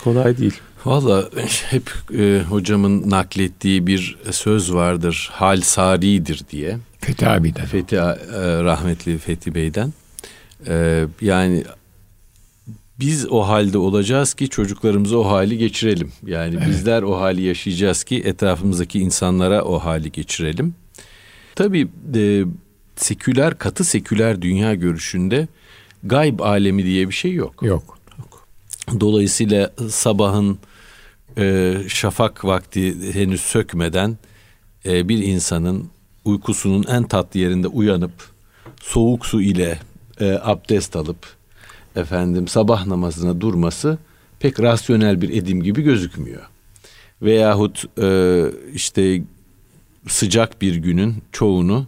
Kolay 0.04 0.38
değil. 0.38 0.60
Valla 0.84 1.30
hep 1.70 1.92
e, 2.18 2.42
hocamın 2.48 3.10
naklettiği 3.10 3.86
bir 3.86 4.18
söz 4.30 4.74
vardır. 4.74 5.30
Hal 5.32 5.60
saridir 5.60 6.42
diye. 6.50 6.78
Fethi 7.00 7.28
abiden. 7.28 7.66
Fethi 7.66 7.96
e, 7.96 8.02
rahmetli 8.62 9.18
Fethi 9.18 9.54
Bey'den. 9.54 9.92
E, 10.66 11.04
yani 11.20 11.64
biz 13.00 13.26
o 13.30 13.40
halde 13.40 13.78
olacağız 13.78 14.34
ki 14.34 14.48
çocuklarımıza 14.48 15.16
o 15.16 15.24
hali 15.24 15.58
geçirelim. 15.58 16.12
Yani 16.26 16.54
evet. 16.58 16.68
bizler 16.68 17.02
o 17.02 17.20
hali 17.20 17.42
yaşayacağız 17.42 18.04
ki 18.04 18.22
etrafımızdaki 18.24 18.98
insanlara 18.98 19.64
o 19.64 19.78
hali 19.78 20.12
geçirelim. 20.12 20.74
Tabii 21.54 21.88
e, 22.14 22.44
seküler, 22.96 23.58
katı 23.58 23.84
seküler 23.84 24.42
dünya 24.42 24.74
görüşünde 24.74 25.48
gayb 26.04 26.40
alemi 26.40 26.84
diye 26.84 27.08
bir 27.08 27.14
şey 27.14 27.32
yok. 27.32 27.62
Yok. 27.62 27.98
Dolayısıyla 29.00 29.72
sabahın 29.90 30.58
e, 31.38 31.76
şafak 31.88 32.44
vakti 32.44 33.14
henüz 33.14 33.40
sökmeden 33.40 34.18
e, 34.86 35.08
bir 35.08 35.18
insanın 35.18 35.90
uykusunun 36.24 36.84
en 36.88 37.02
tatlı 37.02 37.40
yerinde 37.40 37.68
uyanıp 37.68 38.12
soğuk 38.82 39.26
su 39.26 39.42
ile 39.42 39.78
e, 40.20 40.38
abdest 40.42 40.96
alıp 40.96 41.39
efendim 41.96 42.48
sabah 42.48 42.86
namazına 42.86 43.40
durması 43.40 43.98
pek 44.40 44.60
rasyonel 44.60 45.22
bir 45.22 45.30
edim 45.30 45.62
gibi 45.62 45.82
gözükmüyor. 45.82 46.42
Veyahut 47.22 47.84
e, 48.02 48.44
işte 48.74 49.22
sıcak 50.08 50.62
bir 50.62 50.76
günün 50.76 51.14
çoğunu 51.32 51.86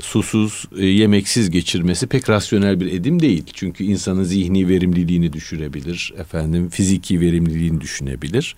susuz, 0.00 0.64
e, 0.76 0.86
yemeksiz 0.86 1.50
geçirmesi 1.50 2.06
pek 2.06 2.30
rasyonel 2.30 2.80
bir 2.80 2.92
edim 2.92 3.22
değil. 3.22 3.44
Çünkü 3.52 3.84
insanın 3.84 4.24
zihni 4.24 4.68
verimliliğini 4.68 5.32
düşürebilir, 5.32 6.14
efendim 6.18 6.68
fiziki 6.68 7.20
verimliliğini 7.20 7.80
düşünebilir. 7.80 8.56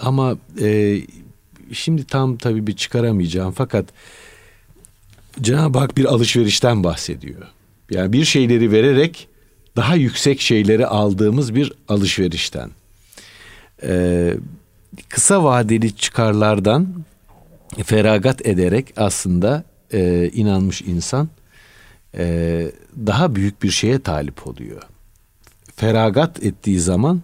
Ama 0.00 0.36
e, 0.60 1.00
şimdi 1.72 2.04
tam 2.04 2.36
tabii 2.36 2.66
bir 2.66 2.76
çıkaramayacağım 2.76 3.52
fakat 3.52 3.86
Cenab-ı 5.40 5.78
Hak 5.78 5.96
bir 5.96 6.04
alışverişten 6.04 6.84
bahsediyor. 6.84 7.42
Yani 7.90 8.12
bir 8.12 8.24
şeyleri 8.24 8.72
vererek 8.72 9.28
daha 9.78 9.94
yüksek 9.94 10.40
şeyleri 10.40 10.86
aldığımız 10.86 11.54
bir 11.54 11.72
alışverişten. 11.88 12.70
Ee, 13.82 14.34
kısa 15.08 15.44
vadeli 15.44 15.96
çıkarlardan 15.96 17.04
feragat 17.84 18.46
ederek 18.46 18.92
aslında 18.96 19.64
e, 19.92 20.30
inanmış 20.34 20.82
insan 20.82 21.28
e, 22.14 22.70
daha 23.06 23.34
büyük 23.34 23.62
bir 23.62 23.70
şeye 23.70 23.98
talip 23.98 24.46
oluyor. 24.46 24.82
Feragat 25.76 26.42
ettiği 26.42 26.80
zaman 26.80 27.22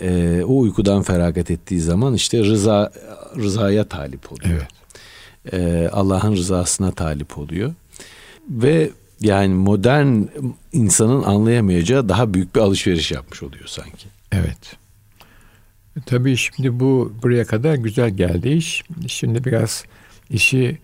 e, 0.00 0.42
o 0.46 0.58
uykudan 0.58 1.02
feragat 1.02 1.50
ettiği 1.50 1.80
zaman 1.80 2.14
işte 2.14 2.44
rıza 2.44 2.92
rızaya 3.36 3.84
talip 3.84 4.32
oluyor. 4.32 4.60
Evet. 4.60 5.52
E, 5.52 5.88
Allah'ın 5.92 6.36
rızasına 6.36 6.90
talip 6.90 7.38
oluyor. 7.38 7.74
Ve 8.50 8.90
yani 9.20 9.54
modern 9.54 10.22
insanın 10.72 11.22
anlayamayacağı 11.22 12.08
daha 12.08 12.34
büyük 12.34 12.54
bir 12.54 12.60
alışveriş 12.60 13.12
yapmış 13.12 13.42
oluyor 13.42 13.66
sanki. 13.66 14.08
Evet. 14.32 14.76
Tabii 16.06 16.36
şimdi 16.36 16.80
bu 16.80 17.12
buraya 17.22 17.44
kadar 17.44 17.74
güzel 17.74 18.10
geldi 18.10 18.48
iş. 18.48 18.82
Şimdi 19.06 19.44
biraz 19.44 19.84
işi 20.30 20.78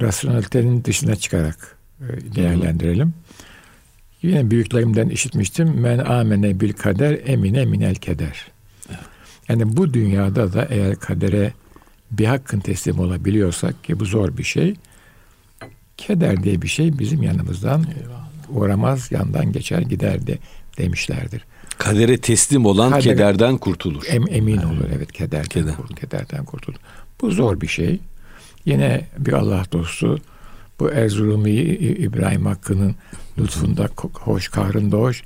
rasyonelitenin 0.00 0.84
dışına 0.84 1.16
çıkarak 1.16 1.76
e, 2.00 2.34
değerlendirelim. 2.34 3.14
Yine 4.22 4.50
büyüklerimden 4.50 5.08
işitmiştim. 5.08 5.80
Men 5.80 5.98
amene 5.98 6.60
bil 6.60 6.72
kader 6.72 7.18
emine 7.26 7.64
minel 7.64 7.94
keder. 7.94 8.46
Yani 9.48 9.76
bu 9.76 9.94
dünyada 9.94 10.52
da 10.52 10.66
eğer 10.70 10.96
kadere 10.96 11.52
bir 12.10 12.26
hakkın 12.26 12.60
teslim 12.60 12.98
olabiliyorsak 12.98 13.84
ki 13.84 14.00
bu 14.00 14.04
zor 14.04 14.36
bir 14.36 14.44
şey. 14.44 14.74
Keder 15.98 16.42
diye 16.42 16.62
bir 16.62 16.68
şey 16.68 16.98
bizim 16.98 17.22
yanımızdan 17.22 17.84
Eyvallah. 18.00 18.28
uğramaz, 18.48 19.12
yandan 19.12 19.52
geçer 19.52 19.80
gider 19.80 20.26
de 20.26 20.38
demişlerdir. 20.78 21.44
Kadere 21.78 22.18
teslim 22.18 22.66
olan 22.66 22.90
Kadere, 22.90 23.02
kederden 23.02 23.56
kurtulur. 23.58 24.02
Em, 24.08 24.24
emin 24.30 24.54
evet. 24.56 24.64
olur 24.64 24.84
evet 24.96 25.12
kederden, 25.12 25.48
Keder. 25.48 25.76
kurtulur, 25.76 25.96
kederden 25.96 26.44
kurtulur. 26.44 26.78
Bu 27.20 27.30
zor 27.30 27.60
bir 27.60 27.66
şey. 27.68 28.00
Yine 28.64 29.04
bir 29.18 29.32
Allah 29.32 29.62
dostu 29.72 30.18
bu 30.80 30.90
Erzurumlu 30.90 31.48
İbrahim 31.48 32.46
Hakkı'nın 32.46 32.94
lütfunda 33.38 33.88
hoş 34.12 34.48
kahrında 34.48 34.96
hoş. 34.96 35.22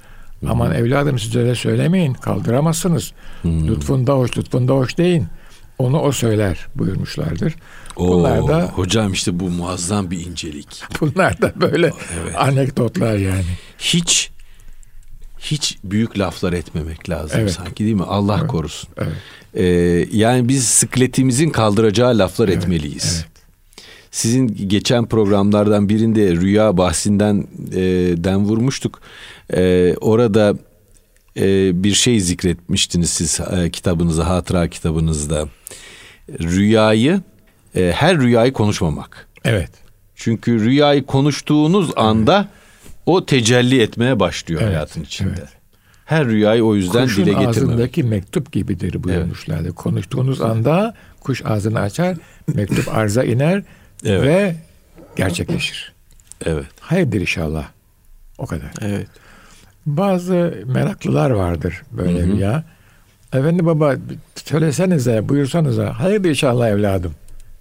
Aman 0.48 0.74
evladım 0.74 1.18
siz 1.18 1.36
öyle 1.36 1.54
söylemeyin 1.54 2.14
kaldıramazsınız. 2.14 3.12
Hmm. 3.42 3.68
Lütfunda 3.68 4.12
hoş 4.14 4.38
lütfunda 4.38 4.72
hoş 4.72 4.98
deyin. 4.98 5.26
Onu 5.78 6.00
o 6.00 6.12
söyler 6.12 6.66
buyurmuşlardır. 6.74 7.54
Oo, 7.96 8.08
bunlar 8.08 8.48
da 8.48 8.72
hocam 8.74 9.12
işte 9.12 9.40
bu 9.40 9.50
muazzam 9.50 10.10
bir 10.10 10.26
incelik. 10.26 10.82
Bunlar 11.00 11.42
da 11.42 11.52
böyle 11.60 11.86
evet. 12.22 12.34
anekdotlar 12.36 13.16
yani. 13.16 13.44
Hiç 13.78 14.30
hiç 15.38 15.78
büyük 15.84 16.18
laflar 16.18 16.52
etmemek 16.52 17.10
lazım 17.10 17.40
evet. 17.40 17.52
sanki 17.52 17.84
değil 17.84 17.96
mi? 17.96 18.04
Allah 18.04 18.38
evet. 18.40 18.50
korusun. 18.50 18.90
Evet. 18.98 19.12
Ee, 19.54 19.64
yani 20.18 20.48
biz 20.48 20.64
sıkletimizin 20.64 21.50
kaldıracağı 21.50 22.18
laflar 22.18 22.48
evet. 22.48 22.56
etmeliyiz. 22.56 23.24
Evet. 23.24 23.32
Sizin 24.10 24.68
geçen 24.68 25.06
programlardan 25.06 25.88
birinde 25.88 26.36
rüya 26.36 26.76
bahsinden 26.76 27.46
e, 27.72 27.80
den 28.16 28.44
vurmuştuk. 28.44 29.00
E, 29.54 29.94
orada 30.00 30.54
e, 31.36 31.70
bir 31.84 31.94
şey 31.94 32.20
zikretmiştiniz 32.20 33.10
siz 33.10 33.40
e, 33.40 33.70
kitabınızda, 33.70 34.28
hatıra 34.28 34.68
kitabınızda. 34.68 35.48
Rüyayı, 36.40 37.20
e, 37.74 37.92
her 37.96 38.18
rüyayı 38.18 38.52
konuşmamak. 38.52 39.28
Evet. 39.44 39.70
Çünkü 40.14 40.60
rüyayı 40.64 41.06
konuştuğunuz 41.06 41.86
evet. 41.86 41.98
anda 41.98 42.48
o 43.06 43.26
tecelli 43.26 43.82
etmeye 43.82 44.20
başlıyor 44.20 44.60
evet, 44.60 44.72
hayatın 44.72 45.02
içinde. 45.02 45.34
Evet. 45.38 45.48
Her 46.04 46.26
rüyayı 46.26 46.64
o 46.64 46.74
yüzden 46.74 47.04
Kuşun 47.04 47.26
dile 47.26 47.30
getirmemek. 47.30 47.56
ağzındaki 47.56 48.02
mektup 48.02 48.52
gibidir 48.52 49.04
buyurmuşlardı. 49.04 49.62
Evet. 49.62 49.74
Konuştuğunuz 49.74 50.40
anda 50.40 50.94
kuş 51.20 51.42
ağzını 51.46 51.80
açar, 51.80 52.16
mektup 52.54 52.96
arza 52.96 53.24
iner 53.24 53.62
evet. 54.04 54.22
ve 54.22 54.56
gerçekleşir. 55.16 55.92
Evet. 56.46 56.66
Hayırdır 56.80 57.20
inşallah. 57.20 57.64
O 58.38 58.46
kadar. 58.46 58.70
Evet. 58.80 59.06
Bazı 59.86 60.64
meraklılar 60.66 61.30
vardır 61.30 61.82
böyle 61.92 62.18
Hı-hı. 62.18 62.26
rüya. 62.26 62.64
Efendi 63.32 63.66
baba 63.66 63.96
söylesenize, 64.44 65.28
buyursanıza. 65.28 65.98
Hayırdır 65.98 66.28
inşallah 66.28 66.68
evladım. 66.68 67.14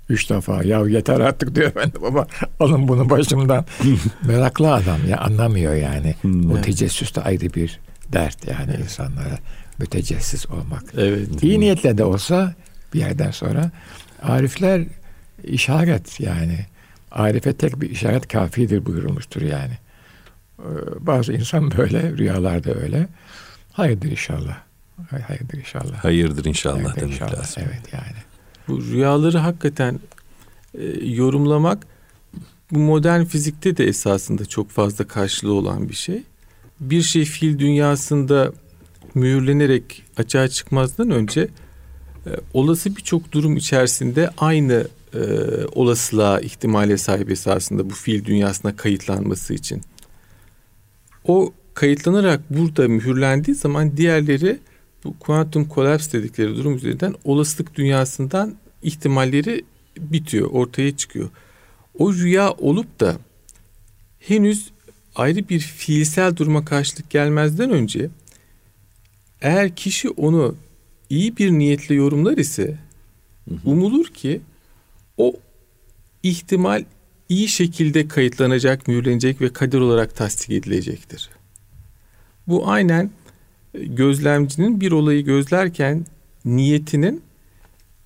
Üç 0.10 0.30
defa. 0.30 0.64
Ya 0.64 0.88
yeter 0.88 1.20
artık 1.20 1.56
diyor 1.56 1.68
efendi 1.76 2.02
baba. 2.02 2.28
Alın 2.60 2.88
bunu 2.88 3.10
başımdan. 3.10 3.66
Meraklı 4.26 4.74
adam 4.74 5.08
ya 5.10 5.18
anlamıyor 5.18 5.74
yani. 5.74 6.16
Hmm, 6.22 6.52
o 6.52 6.62
tecessüs 6.62 7.16
de 7.16 7.22
ayrı 7.22 7.54
bir 7.54 7.80
dert 8.14 8.48
yani 8.48 8.72
evet. 8.72 8.84
insanlara. 8.84 9.38
Mütecessis 9.78 10.50
olmak. 10.50 10.84
Evet. 10.98 11.44
İyi 11.44 11.60
niyetle 11.60 11.98
de 11.98 12.04
olsa 12.04 12.56
bir 12.94 13.00
yerden 13.00 13.32
sonra 13.32 13.72
arifler 14.22 14.84
işaret 15.44 16.20
yani. 16.20 16.66
Arife 17.12 17.54
tek 17.54 17.82
bir 17.82 17.90
işaret 17.90 18.28
kafidir 18.28 18.86
buyurulmuştur 18.86 19.42
yani. 19.42 19.74
Ee, 20.60 20.64
bazı 21.00 21.34
insan 21.34 21.72
böyle, 21.78 22.18
rüyalarda 22.18 22.74
öyle. 22.74 23.08
Hayırdır 23.74 24.12
inşallah. 24.12 24.58
Hayırdır 25.28 25.58
inşallah. 25.58 26.04
Hayırdır 26.04 26.46
inşallah 26.46 26.76
Hayırdır 26.76 27.02
demek 27.02 27.14
inşallah. 27.14 27.40
lazım. 27.40 27.64
Evet 27.66 27.94
yani. 27.94 28.31
Bu 28.72 28.82
rüyaları 28.82 29.38
hakikaten 29.38 30.00
e, 30.74 30.84
yorumlamak 31.06 31.88
bu 32.72 32.80
modern 32.80 33.24
fizikte 33.24 33.78
de 33.78 33.86
esasında 33.86 34.46
çok 34.46 34.70
fazla 34.70 35.08
karşılığı 35.08 35.54
olan 35.54 35.90
bir 35.90 35.94
şey. 35.94 36.24
Bir 36.80 37.02
şey 37.02 37.26
fiil 37.26 37.60
dünyasında 37.60 38.54
mühürlenerek 39.16 40.04
açığa 40.18 40.48
çıkmazdan 40.48 41.10
önce 41.10 41.42
e, 42.26 42.30
olası 42.54 42.96
birçok 42.96 43.32
durum 43.32 43.58
içerisinde 43.58 44.30
aynı 44.38 44.88
e, 45.14 45.20
olasılığa, 45.72 46.40
ihtimale 46.40 46.98
sahip 46.98 47.32
esasında 47.32 47.90
bu 47.90 47.94
fiil 47.94 48.26
dünyasına 48.26 48.76
kayıtlanması 48.76 49.54
için. 49.54 49.82
O 51.28 51.54
kayıtlanarak 51.74 52.42
burada 52.50 52.88
mühürlendiği 52.88 53.56
zaman 53.56 53.98
diğerleri 53.98 54.60
bu 55.04 55.20
kuantum 55.20 55.66
kolaps 55.66 56.14
dedikleri 56.14 56.56
durum 56.56 56.76
üzerinden 56.76 57.16
olasılık 57.24 57.76
dünyasından 57.76 58.56
ihtimalleri 58.84 59.66
bitiyor, 59.98 60.50
ortaya 60.52 60.98
çıkıyor. 60.98 61.30
O 61.98 62.14
rüya 62.14 62.52
olup 62.52 63.00
da 63.00 63.18
henüz 64.20 64.72
ayrı 65.16 65.50
bir 65.50 65.60
fiilsel 65.60 66.36
duruma 66.36 66.66
karşılık 66.66 67.10
gelmezden 67.10 67.70
önce 67.70 68.10
eğer 69.42 69.76
kişi 69.76 70.10
onu 70.10 70.56
iyi 71.10 71.38
bir 71.38 71.52
niyetle 71.52 71.96
yorumlar 71.96 72.38
ise 72.38 72.78
umulur 73.66 74.06
ki 74.06 74.42
o 75.18 75.34
ihtimal 76.24 76.84
iyi 77.30 77.48
şekilde 77.48 78.08
kayıtlanacak, 78.08 78.88
mühürlenecek 78.88 79.42
ve 79.42 79.54
kader 79.54 79.80
olarak 79.80 80.16
tasdik 80.16 80.52
edilecektir. 80.52 81.30
Bu 82.48 82.70
aynen 82.70 83.12
e, 83.74 83.86
gözlemcinin 83.86 84.82
bir 84.82 84.92
olayı 84.92 85.26
gözlerken 85.26 86.06
niyetinin 86.46 87.22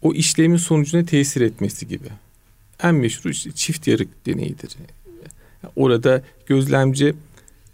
o 0.01 0.13
işlemin 0.13 0.57
sonucuna 0.57 1.05
tesir 1.05 1.41
etmesi 1.41 1.87
gibi. 1.87 2.07
En 2.83 2.95
meşhur 2.95 3.29
işte 3.29 3.51
çift 3.51 3.87
yarık 3.87 4.25
deneyidir. 4.25 4.75
Orada 5.75 6.21
gözlemci 6.45 7.13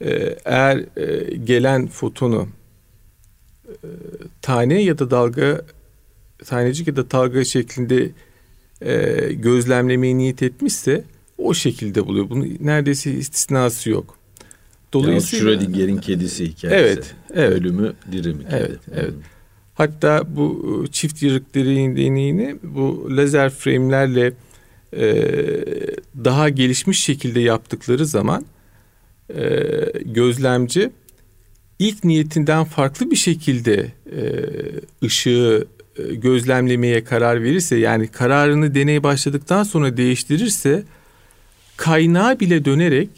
e, 0.01 0.35
eğer 0.45 0.77
e, 0.97 1.35
gelen 1.35 1.87
fotonu 1.87 2.47
tane 4.41 4.81
ya 4.81 4.99
da 4.99 5.11
dalga 5.11 5.61
tanecik 6.45 6.87
ya 6.87 6.95
da 6.95 7.11
dalga 7.11 7.43
şeklinde 7.43 8.09
gözlemlemeyi 9.31 10.17
niyet 10.17 10.43
etmişse 10.43 11.03
o 11.37 11.53
şekilde 11.53 12.07
buluyor. 12.07 12.29
Bunun 12.29 12.57
neredeyse 12.59 13.11
istisnası 13.11 13.89
yok. 13.89 14.17
Dolayısıyla 14.93 15.45
Schrödinger'in 15.45 15.97
kedisi 15.97 16.45
hikayesi. 16.45 16.77
Evet, 16.77 17.15
evet. 17.33 17.51
Ölümü 17.51 17.93
dirimi 18.11 18.43
kedi. 18.43 18.55
Evet, 18.55 18.79
evet. 18.95 19.13
Hatta 19.81 20.23
bu 20.35 20.85
e, 20.87 20.91
çift 20.91 21.23
yırık 21.23 21.55
deneyini 21.55 22.55
bu 22.63 23.07
lazer 23.17 23.49
frame'lerle 23.49 24.33
e, 24.93 25.05
daha 26.23 26.49
gelişmiş 26.49 27.03
şekilde 27.03 27.39
yaptıkları 27.39 28.05
zaman 28.05 28.45
e, 29.29 29.43
gözlemci 30.05 30.91
ilk 31.79 32.03
niyetinden 32.03 32.63
farklı 32.63 33.11
bir 33.11 33.15
şekilde 33.15 33.91
e, 34.11 34.21
ışığı 35.03 35.67
e, 35.97 36.15
gözlemlemeye 36.15 37.03
karar 37.03 37.43
verirse 37.43 37.75
yani 37.75 38.07
kararını 38.07 38.75
deney 38.75 39.03
başladıktan 39.03 39.63
sonra 39.63 39.97
değiştirirse 39.97 40.83
kaynağa 41.77 42.39
bile 42.39 42.65
dönerek 42.65 43.09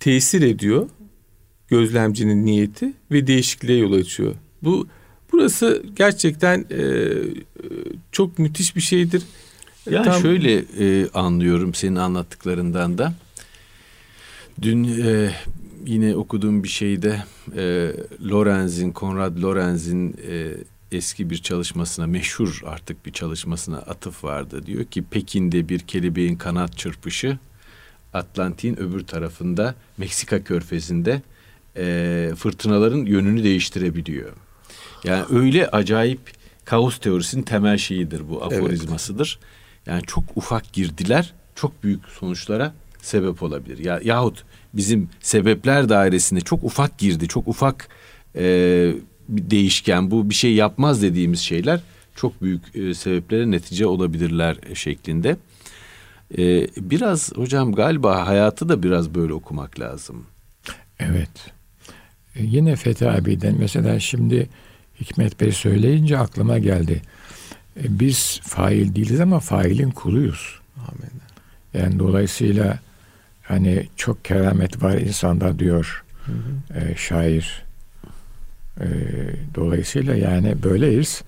tesir 0.00 0.42
ediyor 0.42 0.88
gözlemcinin 1.68 2.46
niyeti 2.46 2.92
ve 3.10 3.26
değişikliğe 3.26 3.78
yol 3.78 3.92
açıyor. 3.92 4.34
Bu 4.62 4.88
burası 5.34 5.82
gerçekten 5.96 6.64
e, 6.70 7.12
çok 8.12 8.38
müthiş 8.38 8.76
bir 8.76 8.80
şeydir. 8.80 9.22
Yani 9.90 10.04
Tam... 10.04 10.22
şöyle 10.22 10.64
e, 10.78 11.08
anlıyorum 11.14 11.74
senin 11.74 11.96
anlattıklarından 11.96 12.98
da. 12.98 13.14
Dün 14.62 15.02
e, 15.02 15.30
yine 15.86 16.16
okuduğum 16.16 16.64
bir 16.64 16.68
şeyde 16.68 17.24
e, 17.56 17.92
Lorenz'in, 18.30 18.92
Konrad 18.92 19.42
Lorenz'in 19.42 20.16
e, 20.28 20.52
eski 20.92 21.30
bir 21.30 21.38
çalışmasına, 21.38 22.06
meşhur 22.06 22.62
artık 22.66 23.06
bir 23.06 23.12
çalışmasına 23.12 23.78
atıf 23.78 24.24
vardı. 24.24 24.66
Diyor 24.66 24.84
ki 24.84 25.02
Pekin'de 25.02 25.68
bir 25.68 25.78
kelebeğin 25.78 26.36
kanat 26.36 26.78
çırpışı 26.78 27.38
Atlantik'in 28.14 28.80
öbür 28.80 29.06
tarafında 29.06 29.74
Meksika 29.98 30.44
körfezinde 30.44 31.22
e, 31.76 32.32
fırtınaların 32.36 33.06
yönünü 33.06 33.44
değiştirebiliyor. 33.44 34.32
Yani 35.04 35.24
öyle 35.30 35.68
acayip 35.68 36.20
kaos 36.64 36.98
teorisinin 36.98 37.42
temel 37.42 37.78
şeyidir 37.78 38.28
bu 38.28 38.44
aforizmasıdır. 38.44 39.38
Evet. 39.40 39.86
Yani 39.86 40.02
çok 40.06 40.24
ufak 40.34 40.72
girdiler 40.72 41.32
çok 41.54 41.82
büyük 41.82 42.08
sonuçlara 42.08 42.74
sebep 43.02 43.42
olabilir. 43.42 43.78
Ya 43.78 44.00
yahut 44.04 44.44
bizim 44.74 45.08
sebepler 45.20 45.88
dairesinde 45.88 46.40
çok 46.40 46.64
ufak 46.64 46.98
girdi, 46.98 47.28
çok 47.28 47.48
ufak 47.48 47.88
e, 48.36 48.42
bir 49.28 49.50
değişken 49.50 50.10
bu 50.10 50.30
bir 50.30 50.34
şey 50.34 50.54
yapmaz 50.54 51.02
dediğimiz 51.02 51.40
şeyler 51.40 51.80
çok 52.16 52.42
büyük 52.42 52.76
e, 52.76 52.94
sebeplere 52.94 53.50
netice 53.50 53.86
olabilirler 53.86 54.56
şeklinde. 54.74 55.36
E, 56.38 56.66
biraz 56.76 57.32
hocam 57.36 57.72
galiba 57.72 58.26
hayatı 58.26 58.68
da 58.68 58.82
biraz 58.82 59.14
böyle 59.14 59.32
okumak 59.32 59.80
lazım. 59.80 60.26
Evet. 60.98 61.52
E, 62.36 62.42
yine 62.42 62.76
Fethi 62.76 63.08
abiden 63.08 63.56
mesela 63.58 64.00
şimdi 64.00 64.48
Hikmet 65.00 65.40
Bey 65.40 65.52
söyleyince 65.52 66.18
aklıma 66.18 66.58
geldi. 66.58 67.02
E, 67.76 68.00
biz 68.00 68.40
fail 68.42 68.94
değiliz 68.94 69.20
ama 69.20 69.40
failin 69.40 69.90
kuluyuz. 69.90 70.60
Amin. 70.76 71.12
Yani 71.74 71.98
dolayısıyla 71.98 72.78
hani 73.42 73.86
çok 73.96 74.24
keramet 74.24 74.82
var 74.82 74.94
insanda 74.94 75.58
diyor 75.58 76.04
hı 76.26 76.32
hı. 76.32 76.80
E, 76.80 76.96
şair. 76.96 77.64
E, 78.80 78.86
dolayısıyla 79.54 80.14
yani 80.14 80.62
böyleyiz. 80.62 81.22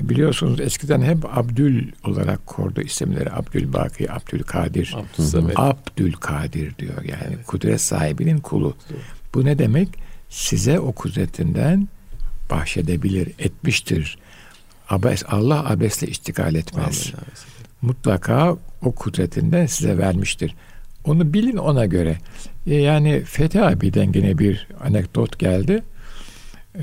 E, 0.00 0.08
biliyorsunuz 0.08 0.60
eskiden 0.60 1.02
hep 1.02 1.38
Abdül 1.38 1.92
olarak 2.04 2.46
kordu 2.46 2.80
isimleri. 2.80 3.32
Abdülbaki, 3.32 4.12
Abdülkadir. 4.12 4.96
Abdülkadir 5.56 6.78
diyor 6.78 7.02
yani. 7.02 7.34
Evet. 7.34 7.46
Kudret 7.46 7.80
sahibinin 7.80 8.38
kulu. 8.38 8.76
Evet. 8.90 9.00
Bu 9.34 9.44
ne 9.44 9.58
demek? 9.58 9.88
Size 10.28 10.80
o 10.80 10.92
kudretinden 10.92 11.88
bahşedebilir, 12.50 13.28
etmiştir. 13.38 14.18
Abes, 14.88 15.22
Allah 15.28 15.68
abesle 15.70 16.06
iştigal 16.06 16.54
etmez. 16.54 17.12
Amin. 17.14 17.26
Mutlaka 17.82 18.56
o 18.82 18.92
kudretinden 18.92 19.66
size 19.66 19.98
vermiştir. 19.98 20.54
Onu 21.04 21.32
bilin 21.32 21.56
ona 21.56 21.86
göre. 21.86 22.18
E, 22.66 22.74
yani 22.74 23.24
Fethi 23.24 23.62
abiden 23.62 24.12
yine 24.14 24.38
bir 24.38 24.66
anekdot 24.80 25.38
geldi. 25.38 25.82
Ee, 26.76 26.82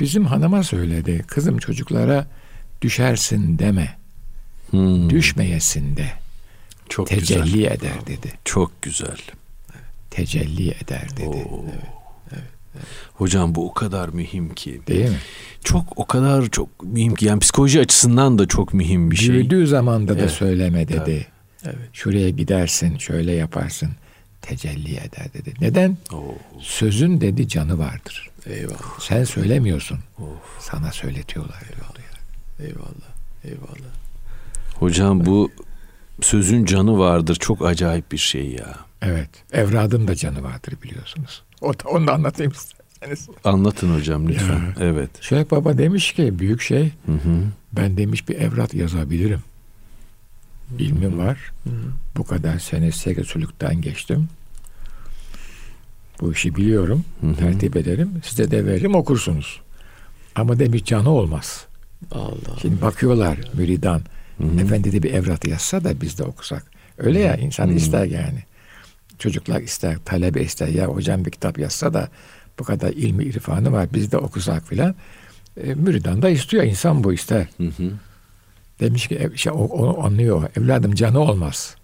bizim 0.00 0.26
hanıma 0.26 0.62
söyledi. 0.62 1.24
Kızım 1.26 1.58
çocuklara 1.58 2.26
düşersin 2.82 3.58
deme. 3.58 3.96
Hmm. 4.70 5.10
Düşmeyesin 5.10 5.96
de. 5.96 6.06
Çok 6.88 7.06
Tecelli 7.06 7.52
güzel. 7.52 7.70
eder 7.70 8.06
dedi. 8.06 8.32
Çok 8.44 8.82
güzel. 8.82 9.16
Tecelli 10.10 10.70
eder 10.70 11.08
dedi. 11.16 11.24
Oo. 11.26 11.64
Evet. 11.72 11.95
Hocam 13.14 13.54
bu 13.54 13.70
o 13.70 13.74
kadar 13.74 14.08
mühim 14.08 14.54
ki. 14.54 14.80
Değil 14.86 15.10
mi? 15.10 15.18
Çok 15.64 15.98
o 15.98 16.06
kadar 16.06 16.46
çok 16.46 16.82
mühim 16.82 17.14
ki. 17.14 17.26
Yani 17.26 17.40
psikoloji 17.40 17.80
açısından 17.80 18.38
da 18.38 18.46
çok 18.46 18.74
mühim 18.74 19.10
bir 19.10 19.16
şey. 19.16 19.34
Büyüdüğü 19.34 19.66
zamanda 19.66 20.12
evet. 20.12 20.22
da 20.22 20.28
söyleme 20.28 20.88
dedi. 20.88 21.00
Evet. 21.06 21.26
evet. 21.64 21.88
Şuraya 21.92 22.30
gidersin, 22.30 22.98
şöyle 22.98 23.32
yaparsın. 23.32 23.90
Tecelli 24.42 24.96
eder 24.96 25.32
dedi. 25.34 25.54
Neden? 25.60 25.96
Oo. 26.12 26.34
Sözün 26.60 27.20
dedi 27.20 27.48
canı 27.48 27.78
vardır. 27.78 28.30
Eyvallah. 28.46 29.00
Sen 29.00 29.24
söylemiyorsun. 29.24 29.98
Of. 30.18 30.26
Sana 30.60 30.92
söyletiyorlar 30.92 31.62
yani. 31.62 31.96
Eyvallah. 32.68 33.16
Eyvallah. 33.44 33.92
Hocam 34.74 35.26
bu 35.26 35.50
sözün 36.20 36.64
canı 36.64 36.98
vardır. 36.98 37.34
Çok 37.34 37.66
acayip 37.66 38.12
bir 38.12 38.18
şey 38.18 38.50
ya. 38.50 38.74
Evet. 39.02 39.30
Evradın 39.52 40.08
da 40.08 40.14
canı 40.14 40.42
vardır 40.42 40.74
biliyorsunuz. 40.82 41.42
O 41.60 41.74
da, 41.74 41.88
onu 41.88 42.06
da 42.06 42.12
anlatayım 42.12 42.52
isterseniz. 42.52 43.28
Anlatın 43.44 43.94
hocam 43.94 44.28
lütfen. 44.28 44.54
Ya. 44.54 44.74
Evet. 44.80 45.10
Şeyh 45.20 45.44
Baba 45.50 45.78
demiş 45.78 46.12
ki 46.12 46.38
büyük 46.38 46.60
şey 46.62 46.92
hı 47.06 47.12
hı. 47.12 47.42
ben 47.72 47.96
demiş 47.96 48.28
bir 48.28 48.36
evrat 48.36 48.74
yazabilirim. 48.74 49.40
İlmim 50.78 51.18
var. 51.18 51.52
Hı 51.64 51.70
hı. 51.70 51.74
Bu 52.16 52.24
kadar 52.24 52.58
sene 52.58 52.92
sekretörlükten 52.92 53.80
geçtim. 53.80 54.28
Bu 56.20 56.32
işi 56.32 56.56
biliyorum. 56.56 57.04
Hı 57.20 57.26
hı. 57.26 57.36
Tertip 57.36 57.76
ederim. 57.76 58.10
Size 58.24 58.50
de 58.50 58.66
veririm 58.66 58.94
okursunuz. 58.94 59.60
Ama 60.34 60.58
demiş 60.58 60.84
canı 60.84 61.10
olmaz. 61.10 61.66
Allah. 62.12 62.58
Şimdi 62.62 62.82
bakıyorlar 62.82 63.38
müridan. 63.54 64.02
Hı 64.38 64.44
hı. 64.44 64.60
Efendi 64.60 64.92
de 64.92 65.02
bir 65.02 65.14
evrat 65.14 65.48
yazsa 65.48 65.84
da 65.84 66.00
biz 66.00 66.18
de 66.18 66.24
okusak. 66.24 66.64
Öyle 66.98 67.20
ya 67.20 67.36
insan 67.36 67.66
hı 67.66 67.70
hı. 67.70 67.74
ister 67.74 68.04
yani. 68.04 68.44
Çocuklar 69.18 69.60
ister, 69.60 69.96
talebe 70.04 70.42
ister. 70.42 70.68
Ya 70.68 70.86
hocam 70.86 71.24
bir 71.24 71.30
kitap 71.30 71.58
yazsa 71.58 71.94
da 71.94 72.08
bu 72.58 72.64
kadar 72.64 72.88
ilmi 72.88 73.24
irfanı 73.24 73.72
var 73.72 73.88
biz 73.94 74.12
de 74.12 74.18
okusak 74.18 74.68
filan. 74.68 74.94
E, 75.56 75.74
müridan 75.74 76.22
da 76.22 76.28
istiyor. 76.28 76.64
insan 76.64 77.04
bu 77.04 77.12
ister. 77.12 77.46
Hı 77.56 77.66
hı. 77.66 77.92
Demiş 78.80 79.08
ki 79.08 79.50
o, 79.50 79.64
onu 79.64 80.04
anlıyor. 80.04 80.50
Evladım 80.56 80.94
canı 80.94 81.18
olmaz. 81.18 81.76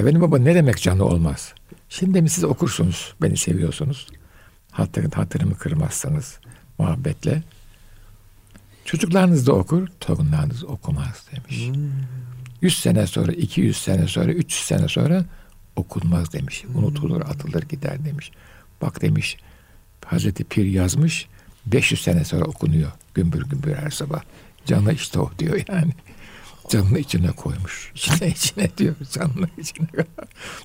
Efendim 0.00 0.20
baba 0.20 0.38
ne 0.38 0.54
demek 0.54 0.82
canı 0.82 1.04
olmaz? 1.04 1.54
Şimdi 1.88 2.22
mi 2.22 2.30
siz 2.30 2.44
okursunuz. 2.44 3.14
Beni 3.22 3.36
seviyorsunuz. 3.36 4.06
Hatırın, 4.70 5.10
hatırımı 5.10 5.54
kırmazsanız 5.54 6.38
muhabbetle. 6.78 7.42
Çocuklarınız 8.84 9.46
da 9.46 9.52
okur, 9.52 9.88
torunlarınız 10.00 10.64
okumaz 10.64 11.26
demiş. 11.32 11.68
Hmm. 11.68 11.90
100 12.60 12.78
sene 12.78 13.06
sonra, 13.06 13.32
200 13.32 13.76
sene 13.76 14.08
sonra, 14.08 14.32
300 14.32 14.66
sene 14.66 14.88
sonra 14.88 15.24
okunmaz 15.76 16.32
demiş. 16.32 16.64
Unutulur, 16.74 17.20
atılır 17.20 17.62
gider 17.62 18.04
demiş. 18.04 18.30
Bak 18.82 19.02
demiş 19.02 19.36
Hazreti 20.04 20.44
Pir 20.44 20.64
yazmış 20.64 21.26
500 21.66 22.02
sene 22.02 22.24
sonra 22.24 22.44
okunuyor 22.44 22.92
gümbür 23.14 23.42
gümbür 23.46 23.74
her 23.74 23.90
sabah. 23.90 24.22
Canı 24.66 24.92
işte 24.92 25.18
o 25.18 25.30
diyor 25.38 25.60
yani. 25.68 25.92
Canını 26.68 26.98
içine 26.98 27.30
koymuş. 27.30 27.92
İçine 27.94 28.28
içine 28.28 28.70
diyor 28.78 28.94
canını 29.12 29.48
içine. 29.58 29.86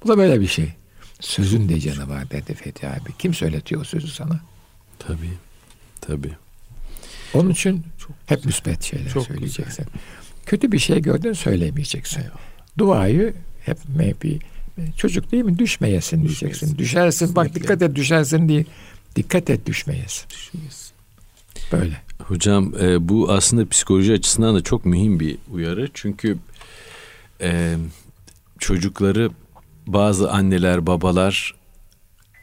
Bu 0.04 0.08
da 0.08 0.17
böyle 0.17 0.41
bir 0.41 0.48
şey. 0.48 0.74
Sözün 1.19 1.69
de 1.69 1.80
canı 1.80 2.10
var 2.10 2.32
dedi 2.32 2.54
Fethi 2.54 2.88
abi. 2.88 3.10
Kim 3.19 3.34
söyletiyor 3.34 3.82
o 3.82 3.84
sözü 3.84 4.08
sana? 4.08 4.39
Tabii. 5.00 5.34
Tabii. 6.02 6.32
Onun 7.34 7.50
için 7.50 7.86
çok 7.98 8.12
hep 8.26 8.45
müspet 8.45 8.84
şeyler 8.84 9.10
çok 9.10 9.26
söyleyeceksin. 9.26 9.86
Güzel. 9.86 10.02
Kötü 10.45 10.72
bir 10.72 10.80
şey 10.80 11.02
gördün 11.02 11.34
söylemeyeceksin. 11.34 12.22
Eyvallah. 12.22 12.39
Duayı 12.78 13.34
hep 13.65 13.78
maybe 13.98 14.39
Çocuk 14.98 15.32
değil 15.32 15.44
mi? 15.44 15.60
Düşmeyesin 15.60 16.24
diyeceksin. 16.24 16.78
Düşersin. 16.78 17.36
Bak 17.36 17.56
dikkat 17.56 17.82
et 17.82 17.96
düşersin 17.96 18.50
diye. 18.50 18.65
Dikkat 19.15 19.50
et 19.50 19.65
düşmeyesin. 19.65 20.30
Düşmeyesin. 20.30 20.92
Böyle. 21.72 22.02
Hocam 22.24 22.74
e, 22.82 23.10
bu 23.10 23.32
aslında 23.32 23.70
psikoloji 23.70 24.13
açısından 24.13 24.56
da 24.56 24.63
çok 24.63 24.86
mühim 24.86 25.20
bir 25.20 25.38
uyarı. 25.52 25.89
Çünkü 25.94 26.38
e, 27.42 27.76
çocukları 28.60 29.32
bazı 29.88 30.32
anneler, 30.32 30.88
babalar 30.88 31.56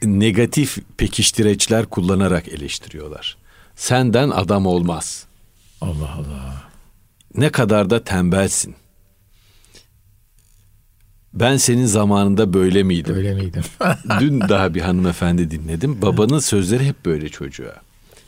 negatif 0.03 0.77
pekiştireçler 0.97 1.85
kullanarak 1.85 2.47
eleştiriyorlar. 2.47 3.37
Senden 3.75 4.29
adam 4.29 4.65
olmaz. 4.65 5.25
Allah 5.81 6.13
Allah. 6.13 6.63
Ne 7.35 7.49
kadar 7.49 7.89
da 7.89 8.03
tembelsin. 8.03 8.75
Ben 11.39 11.57
senin 11.57 11.85
zamanında 11.85 12.53
böyle 12.53 12.83
miydim? 12.83 13.15
Böyle 13.15 13.33
miydim? 13.33 13.63
Dün 14.19 14.41
daha 14.41 14.73
bir 14.73 14.81
hanımefendi 14.81 15.51
dinledim. 15.51 16.01
Babanın 16.01 16.39
sözleri 16.39 16.85
hep 16.85 17.05
böyle 17.05 17.29
çocuğa. 17.29 17.75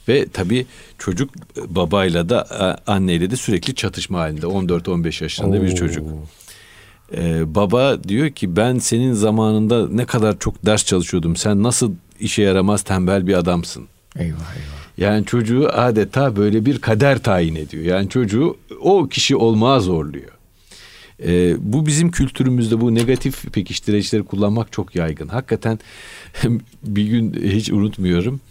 Ve 0.08 0.28
tabii 0.34 0.65
çocuk 0.98 1.30
babayla 1.67 2.30
da 2.30 2.78
anneyle 2.88 3.32
de 3.32 3.36
sürekli 3.36 3.76
çatışma 3.76 4.19
halinde. 4.19 4.45
14-15 4.45 5.24
yaşında 5.24 5.58
Oo. 5.58 5.62
bir 5.62 5.76
çocuk. 5.76 6.08
Ee, 7.17 7.56
baba 7.56 8.04
diyor 8.04 8.30
ki 8.30 8.56
ben 8.56 8.78
senin 8.78 9.13
zamanında 9.13 9.89
ne 9.89 10.06
kadar 10.06 10.39
çok 10.39 10.65
ders 10.65 10.86
çalışıyordum. 10.86 11.36
Sen 11.36 11.63
nasıl 11.63 11.91
işe 12.19 12.41
yaramaz 12.41 12.82
tembel 12.82 13.28
bir 13.28 13.34
adamsın. 13.34 13.88
Eyvah 14.15 14.56
eyvah. 14.56 14.80
Yani 14.98 15.26
çocuğu 15.26 15.69
adeta 15.74 16.36
böyle 16.36 16.65
bir 16.65 16.80
kader 16.80 17.24
tayin 17.24 17.56
ediyor. 17.56 17.84
Yani 17.84 18.10
çocuğu 18.10 18.58
o 18.82 19.08
kişi 19.08 19.36
olmaya 19.36 19.80
zorluyor. 19.80 20.38
E, 21.25 21.55
bu 21.60 21.86
bizim 21.86 22.12
kültürümüzde 22.12 22.82
bu 22.82 22.95
negatif 22.95 23.53
pekiştiricileri 23.53 24.23
kullanmak 24.23 24.71
çok 24.71 24.95
yaygın. 24.95 25.27
Hakikaten 25.27 25.79
bir 26.84 27.03
gün 27.03 27.34
hiç 27.34 27.71
unutmuyorum. 27.71 28.41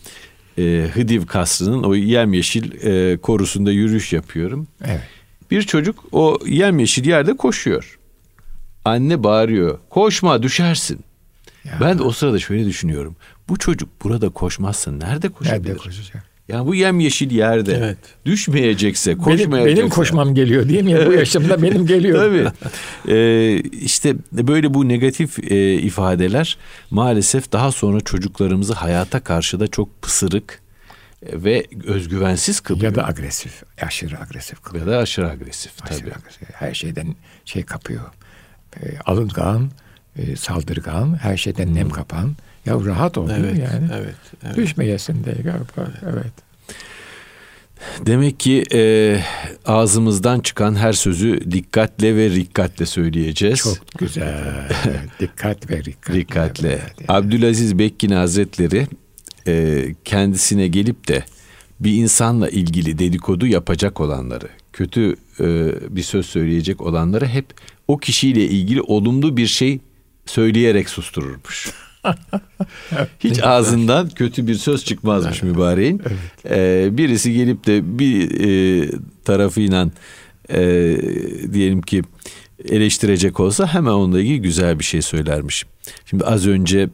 E, 0.59 0.90
Hıdiv 0.94 1.26
Kasrı'nın 1.26 1.83
o 1.83 1.94
yemyeşil 1.94 2.87
e, 2.87 3.16
korusunda 3.16 3.72
yürüyüş 3.72 4.12
yapıyorum. 4.12 4.66
Evet. 4.85 5.02
Bir 5.50 5.62
çocuk 5.62 6.04
o 6.12 6.38
yemyeşil 6.46 7.07
yerde 7.07 7.37
koşuyor. 7.37 7.98
Anne 8.85 9.24
bağırıyor. 9.24 9.78
Koşma 9.90 10.42
düşersin. 10.42 11.00
Ya. 11.64 11.78
Ben 11.81 11.98
de 11.98 12.02
o 12.02 12.12
sırada 12.12 12.38
şöyle 12.38 12.64
düşünüyorum. 12.66 13.16
Bu 13.48 13.59
çocuk 13.59 13.88
burada 14.04 14.28
koşmazsa 14.28 14.92
nerede 14.92 15.28
koşabilir? 15.28 15.68
Nerede 15.68 15.78
koşacak? 15.78 16.28
Yani 16.49 16.67
bu 16.67 16.75
yemyeşil 16.75 17.31
yerde 17.31 17.77
evet. 17.77 17.99
düşmeyecekse, 18.25 19.15
koşmayacaksa. 19.17 19.67
Benim, 19.67 19.77
benim 19.77 19.89
koşmam 19.89 20.35
geliyor 20.35 20.69
değil 20.69 20.85
mi? 20.85 21.07
Bu 21.07 21.13
yaşımda 21.13 21.63
benim 21.63 21.87
geliyor. 21.87 22.19
Tabii. 22.63 23.15
Ee, 23.15 23.61
işte 23.61 24.15
böyle 24.33 24.75
bu 24.75 24.89
negatif 24.89 25.53
e, 25.53 25.75
ifadeler 25.75 26.59
maalesef 26.91 27.53
daha 27.53 27.73
sonra 27.73 28.01
çocuklarımızı 28.01 28.75
hayata 28.75 29.21
karşı 29.21 29.61
da 29.61 29.67
çok 29.67 30.03
pısırık 30.03 30.61
ve 31.23 31.67
özgüvensiz 31.85 32.61
kılıyor. 32.61 32.85
Ya 32.85 32.95
da 32.95 33.07
agresif, 33.07 33.63
aşırı 33.83 34.21
agresif 34.21 34.63
kılıyor. 34.63 34.87
Ya 34.87 34.93
da 34.93 34.99
aşırı 34.99 35.31
agresif 35.31 35.73
aşırı 35.83 35.99
tabii. 35.99 36.15
Agresif. 36.15 36.43
Her 36.55 36.75
şeyden 36.75 37.15
şey 37.45 37.63
kapıyor. 37.63 38.05
E, 38.77 38.99
alıngan, 39.07 39.71
e, 40.17 40.37
saldırgan, 40.37 41.19
her 41.23 41.37
şeyden 41.37 41.67
hmm. 41.67 41.75
nem 41.75 41.91
kapan 41.91 42.37
ya 42.68 42.85
rahat 42.85 43.18
ol 43.18 43.31
evet, 43.31 43.59
yani. 43.59 43.88
Evet, 43.94 44.14
evet. 44.44 44.57
Düşmeyesin 44.57 45.24
diye 45.24 45.35
galiba. 45.35 45.72
Evet. 45.76 46.12
evet. 46.12 46.33
Demek 48.07 48.40
ki 48.40 48.64
e, 48.72 49.20
ağzımızdan 49.66 50.40
çıkan 50.40 50.74
her 50.74 50.92
sözü 50.92 51.50
dikkatle 51.50 52.16
ve 52.16 52.31
rikkatle 52.31 52.87
söyleyeceğiz. 52.87 53.59
Çok 53.59 53.98
güzel. 53.98 54.68
Dikkat 55.20 55.70
ve 55.70 55.76
rikkatle. 55.76 56.14
Rikkatle. 56.14 56.68
Evet. 56.68 56.94
Abdülaziz 57.09 57.78
Bekkin 57.78 58.11
Hazretleri 58.11 58.87
e, 59.46 59.85
kendisine 60.04 60.68
gelip 60.68 61.09
de 61.09 61.24
bir 61.81 61.92
insanla 61.92 62.48
ilgili 62.48 62.98
dedikodu 62.98 63.46
yapacak 63.46 64.00
olanları, 64.00 64.48
kötü 64.72 65.16
e, 65.40 65.46
bir 65.96 66.02
söz 66.02 66.26
söyleyecek 66.26 66.81
olanları 66.81 67.26
hep 67.26 67.46
o 67.88 67.98
kişiyle 67.98 68.44
ilgili 68.44 68.83
olumlu 68.83 69.37
bir 69.37 69.46
şey 69.46 69.81
söyleyerek 70.26 70.88
sustururmuş. 70.88 71.70
Hiç 73.21 73.43
ağzından 73.43 74.09
kötü 74.09 74.47
bir 74.47 74.55
söz 74.55 74.85
çıkmazmış 74.85 75.43
mübareğin. 75.43 76.03
Evet. 76.07 76.57
Ee, 76.59 76.97
birisi 76.97 77.33
gelip 77.33 77.67
de 77.67 77.99
bir 77.99 78.41
e, 78.41 78.91
tarafıyla 79.25 79.91
e, 80.51 80.61
diyelim 81.53 81.83
ki 81.83 82.03
eleştirecek 82.69 83.41
olsa 83.41 83.67
hemen 83.67 83.91
onunla 83.91 84.21
ilgili 84.21 84.43
güzel 84.43 84.79
bir 84.79 84.85
şey 84.85 85.03
söylermiş. 85.03 85.67
Şimdi 86.05 86.25
az 86.25 86.47
önce 86.47 86.89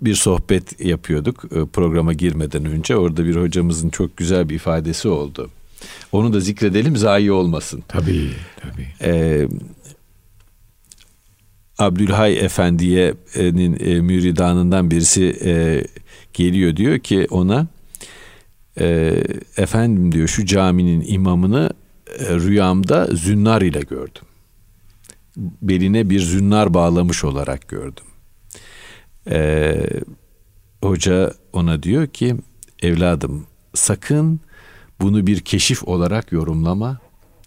bir 0.00 0.14
sohbet 0.14 0.80
yapıyorduk 0.80 1.44
e, 1.44 1.64
programa 1.72 2.12
girmeden 2.12 2.64
önce. 2.64 2.96
Orada 2.96 3.24
bir 3.24 3.36
hocamızın 3.36 3.88
çok 3.88 4.16
güzel 4.16 4.48
bir 4.48 4.54
ifadesi 4.54 5.08
oldu. 5.08 5.50
Onu 6.12 6.32
da 6.32 6.40
zikredelim 6.40 6.96
zayi 6.96 7.32
olmasın. 7.32 7.82
Tabii, 7.88 8.30
tabii. 8.60 8.86
Ee, 9.02 9.48
Abdülhay 11.78 12.38
Efendiye'nin 12.38 13.76
e, 13.80 14.00
müridanından 14.00 14.90
birisi 14.90 15.36
e, 15.44 15.84
geliyor 16.32 16.76
diyor 16.76 16.98
ki 16.98 17.26
ona 17.30 17.66
e, 18.80 19.16
efendim 19.56 20.12
diyor 20.12 20.28
şu 20.28 20.46
caminin 20.46 21.04
imamını 21.06 21.70
e, 22.18 22.34
rüyamda 22.34 23.06
zünnar 23.12 23.62
ile 23.62 23.80
gördüm. 23.80 24.22
Beline 25.62 26.10
bir 26.10 26.20
zünnar 26.20 26.74
bağlamış 26.74 27.24
olarak 27.24 27.68
gördüm. 27.68 28.04
E, 29.30 29.76
hoca 30.82 31.32
ona 31.52 31.82
diyor 31.82 32.06
ki 32.06 32.36
evladım 32.82 33.46
sakın 33.74 34.40
bunu 35.00 35.26
bir 35.26 35.40
keşif 35.40 35.88
olarak 35.88 36.32
yorumlama 36.32 36.98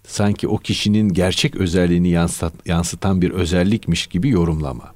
sanki 0.08 0.48
o 0.48 0.58
kişinin 0.58 1.08
gerçek 1.08 1.56
özelliğini 1.56 2.08
yansıtan, 2.08 2.52
yansıtan 2.66 3.22
bir 3.22 3.30
özellikmiş 3.30 4.06
gibi 4.06 4.28
yorumlama. 4.28 4.94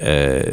Ee, 0.00 0.44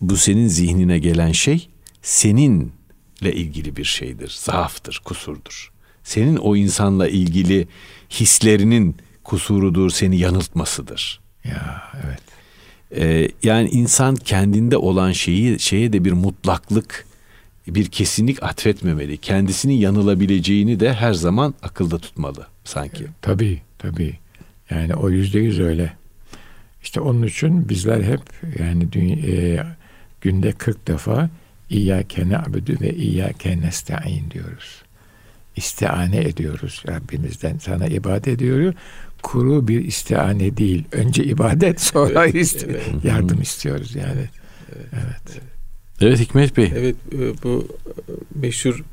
bu 0.00 0.16
senin 0.16 0.48
zihnine 0.48 0.98
gelen 0.98 1.32
şey 1.32 1.68
seninle 2.02 3.32
ilgili 3.32 3.76
bir 3.76 3.84
şeydir, 3.84 4.36
zaaftır, 4.40 5.02
kusurdur. 5.04 5.72
Senin 6.04 6.36
o 6.36 6.56
insanla 6.56 7.08
ilgili 7.08 7.68
hislerinin 8.10 8.96
kusurudur, 9.24 9.90
seni 9.90 10.18
yanıltmasıdır. 10.18 11.20
Ya 11.44 11.82
evet. 12.04 12.20
Ee, 12.96 13.28
yani 13.42 13.68
insan 13.68 14.16
kendinde 14.16 14.76
olan 14.76 15.12
şeyi 15.12 15.60
şeye 15.60 15.92
de 15.92 16.04
bir 16.04 16.12
mutlaklık, 16.12 17.06
bir 17.66 17.86
kesinlik 17.86 18.42
atfetmemeli. 18.42 19.16
Kendisinin 19.16 19.74
yanılabileceğini 19.74 20.80
de 20.80 20.92
her 20.92 21.12
zaman 21.14 21.54
akılda 21.62 21.98
tutmalı 21.98 22.46
sanki. 22.66 23.04
E, 23.04 23.08
tabii 23.22 23.60
tabii. 23.78 24.18
Yani 24.70 24.94
o 24.94 25.10
yüzde 25.10 25.38
yüz 25.38 25.60
öyle. 25.60 25.92
İşte 26.82 27.00
onun 27.00 27.22
için 27.22 27.68
bizler 27.68 28.02
hep 28.02 28.20
yani 28.58 28.92
dünya, 28.92 29.16
e, 29.16 29.66
günde 30.20 30.52
40 30.52 30.88
defa 30.88 31.30
İyyâke 31.70 32.28
na'budu 32.28 32.80
ve 32.80 32.94
İyyâke 32.94 33.60
nesta'in 33.60 34.30
diyoruz. 34.30 34.82
İstiane 35.56 36.18
ediyoruz 36.18 36.82
Rabbimizden. 36.88 37.58
Sana 37.58 37.86
ibadet 37.86 38.28
ediyoruz. 38.28 38.74
Kuru 39.22 39.68
bir 39.68 39.84
istiane 39.84 40.56
değil. 40.56 40.84
Önce 40.92 41.24
ibadet 41.24 41.80
sonra 41.80 42.24
evet, 42.24 42.34
ist- 42.34 42.66
evet. 42.70 42.82
yardım 43.04 43.42
istiyoruz 43.42 43.94
yani. 43.94 44.28
Evet. 44.72 44.86
Evet. 44.92 45.40
evet. 46.00 46.18
Hikmet 46.20 46.56
Bey. 46.56 46.72
Evet 46.76 46.96
e, 47.12 47.42
bu 47.42 47.68
e, 47.86 48.12
meşhur 48.34 48.84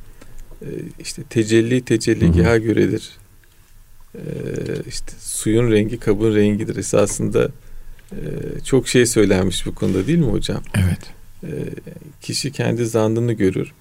işte 0.99 1.23
tecelli 1.23 1.86
tecelligaha 1.86 2.57
göredir 2.57 3.12
ee, 4.15 4.19
işte 4.88 5.12
suyun 5.19 5.71
rengi 5.71 5.99
kabın 5.99 6.36
rengidir 6.36 6.76
esasında 6.76 7.49
e, 8.12 8.19
çok 8.63 8.88
şey 8.88 9.06
söylenmiş 9.06 9.65
bu 9.65 9.76
konuda 9.76 10.08
değil 10.08 10.19
mi 10.19 10.32
hocam? 10.32 10.62
Evet. 10.76 10.99
Ee, 11.43 11.47
kişi 12.21 12.52
kendi 12.52 12.86
zandını 12.86 13.34
görür. 13.34 13.73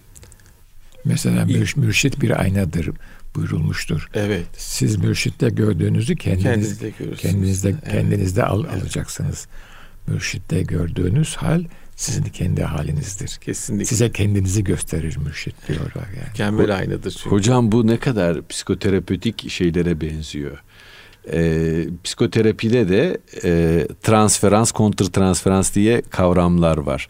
Mesela 1.05 1.45
mürş, 1.45 1.77
mürşit 1.77 2.23
bir 2.23 2.41
aynadır 2.41 2.91
buyurulmuştur. 3.35 4.09
Evet. 4.15 4.47
Siz 4.57 4.97
mürşitte 4.97 5.49
gördüğünüzü 5.49 6.17
kendiniz, 6.17 6.45
kendinizde, 6.45 6.93
kendinizde, 7.17 7.69
evet. 7.69 7.89
kendinizde 7.91 8.45
al, 8.45 8.65
evet. 8.71 8.83
alacaksınız. 8.83 9.47
Mürşitte 10.07 10.63
gördüğünüz 10.63 11.37
hal 11.37 11.65
sizin 12.03 12.23
kendi 12.23 12.63
halinizdir. 12.63 13.39
Kesinlikle. 13.41 13.85
Size 13.85 14.13
kendinizi 14.13 14.65
gösterir 14.65 15.17
mürşit 15.17 15.69
diyorlar 15.69 16.07
yani. 16.17 16.29
Mükemmel 16.29 16.77
aynadır 16.77 17.11
çünkü. 17.11 17.31
Hocam 17.31 17.73
bu 17.73 17.87
ne 17.87 17.97
kadar 17.97 18.49
psikoterapötik 18.49 19.51
şeylere 19.51 20.01
benziyor. 20.01 20.63
Ee, 21.33 21.85
psikoterapide 22.05 22.89
de 22.89 23.19
e, 23.45 23.87
transferans, 24.03 24.73
kontrtransferans 24.73 25.75
diye 25.75 26.03
kavramlar 26.11 26.77
var. 26.79 27.09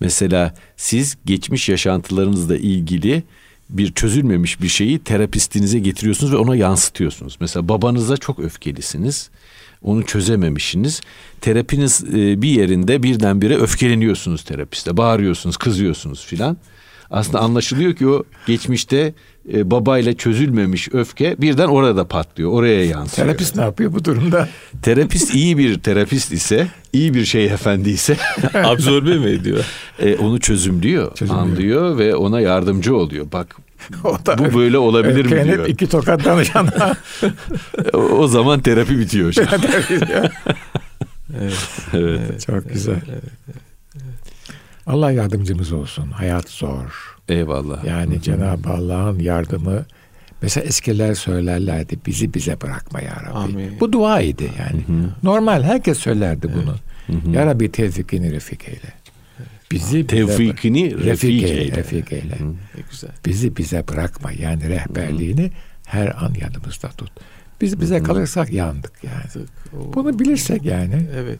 Mesela 0.00 0.54
siz 0.76 1.16
geçmiş 1.24 1.68
yaşantılarınızla 1.68 2.56
ilgili 2.56 3.22
bir 3.70 3.92
çözülmemiş 3.92 4.62
bir 4.62 4.68
şeyi 4.68 4.98
terapistinize 4.98 5.78
getiriyorsunuz 5.78 6.32
ve 6.32 6.36
ona 6.36 6.56
yansıtıyorsunuz. 6.56 7.36
Mesela 7.40 7.68
babanıza 7.68 8.16
çok 8.16 8.38
öfkelisiniz 8.38 9.30
onu 9.82 10.06
çözememişsiniz. 10.06 11.00
Terapiniz 11.40 12.04
e, 12.14 12.42
bir 12.42 12.48
yerinde 12.48 13.02
birdenbire 13.02 13.56
öfkeleniyorsunuz 13.56 14.42
terapiste. 14.42 14.96
Bağırıyorsunuz, 14.96 15.56
kızıyorsunuz 15.56 16.24
filan. 16.26 16.56
Aslında 17.10 17.40
anlaşılıyor 17.40 17.94
ki 17.94 18.08
o 18.08 18.22
geçmişte 18.46 19.14
e, 19.52 19.70
babayla 19.70 20.12
çözülmemiş 20.12 20.88
öfke 20.92 21.36
birden 21.40 21.68
orada 21.68 22.04
patlıyor. 22.04 22.50
Oraya 22.52 22.84
yansıyor. 22.84 23.26
Terapist 23.26 23.56
ne 23.56 23.62
yapıyor 23.62 23.92
bu 23.92 24.04
durumda? 24.04 24.48
Terapist 24.82 25.34
iyi 25.34 25.58
bir 25.58 25.80
terapist 25.80 26.32
ise, 26.32 26.68
iyi 26.92 27.14
bir 27.14 27.24
şey 27.24 27.44
efendi 27.44 27.90
ise 27.90 28.16
absorbe 28.54 29.18
mi 29.18 29.30
ediyor? 29.30 29.64
E, 29.98 30.16
onu 30.16 30.40
çözümlüyor, 30.40 31.14
çözümlüyor, 31.14 31.46
anlıyor 31.46 31.98
ve 31.98 32.16
ona 32.16 32.40
yardımcı 32.40 32.96
oluyor. 32.96 33.26
Bak 33.32 33.56
o 34.04 34.26
da, 34.26 34.38
bu 34.38 34.58
böyle 34.58 34.78
olabilir 34.78 35.24
mi 35.24 35.44
diyor. 35.44 35.66
iki 35.66 35.86
tokat 35.86 36.24
danışana. 36.24 36.96
o, 37.92 38.26
zaman 38.26 38.60
terapi 38.60 38.98
bitiyor 38.98 39.28
hocam. 39.28 39.46
evet, 41.40 41.54
evet. 41.92 42.46
Çok 42.46 42.68
güzel. 42.68 42.94
Evet, 42.94 43.22
evet, 43.46 43.56
Allah 44.86 45.10
yardımcımız 45.10 45.72
olsun. 45.72 46.10
Hayat 46.10 46.50
zor. 46.50 47.16
Eyvallah. 47.28 47.84
Yani 47.84 48.14
Hı-hı. 48.14 48.22
Cenab-ı 48.22 48.70
Allah'ın 48.70 49.18
yardımı 49.18 49.84
Mesela 50.42 50.66
eskiler 50.66 51.14
söylerlerdi 51.14 51.98
bizi 52.06 52.34
bize 52.34 52.60
bırakma 52.60 53.00
ya 53.00 53.22
Rabbi. 53.26 53.38
Amin. 53.38 53.80
Bu 53.80 53.92
dua 53.92 54.20
idi 54.20 54.50
yani. 54.58 54.82
Hı-hı. 54.86 55.10
Normal 55.22 55.62
herkes 55.62 55.98
söylerdi 55.98 56.48
bunu. 56.54 56.74
Hı-hı. 57.06 57.30
Ya 57.30 57.46
Rabbi 57.46 57.72
tevfikini 57.72 58.32
refik 58.32 58.68
eyle. 58.68 59.01
Bizi 59.72 60.06
tevfikini 60.06 61.04
refik 61.04 61.42
eyle. 61.42 61.76
Refik 61.76 62.12
eyle. 62.12 62.38
Hı. 62.38 62.54
Güzel. 62.90 63.10
Bizi 63.26 63.56
bize 63.56 63.88
bırakma 63.88 64.32
yani 64.32 64.68
rehberliğini 64.68 65.44
Hı. 65.44 65.50
her 65.84 66.24
an 66.24 66.34
yanımızda 66.40 66.88
tut. 66.88 67.10
Biz 67.60 67.80
bize 67.80 67.98
Hı. 67.98 68.02
kalırsak 68.02 68.52
yandık 68.52 68.92
yani. 69.02 69.46
Bunu 69.94 70.18
bilirsek 70.18 70.64
yani. 70.64 71.06
Evet. 71.16 71.38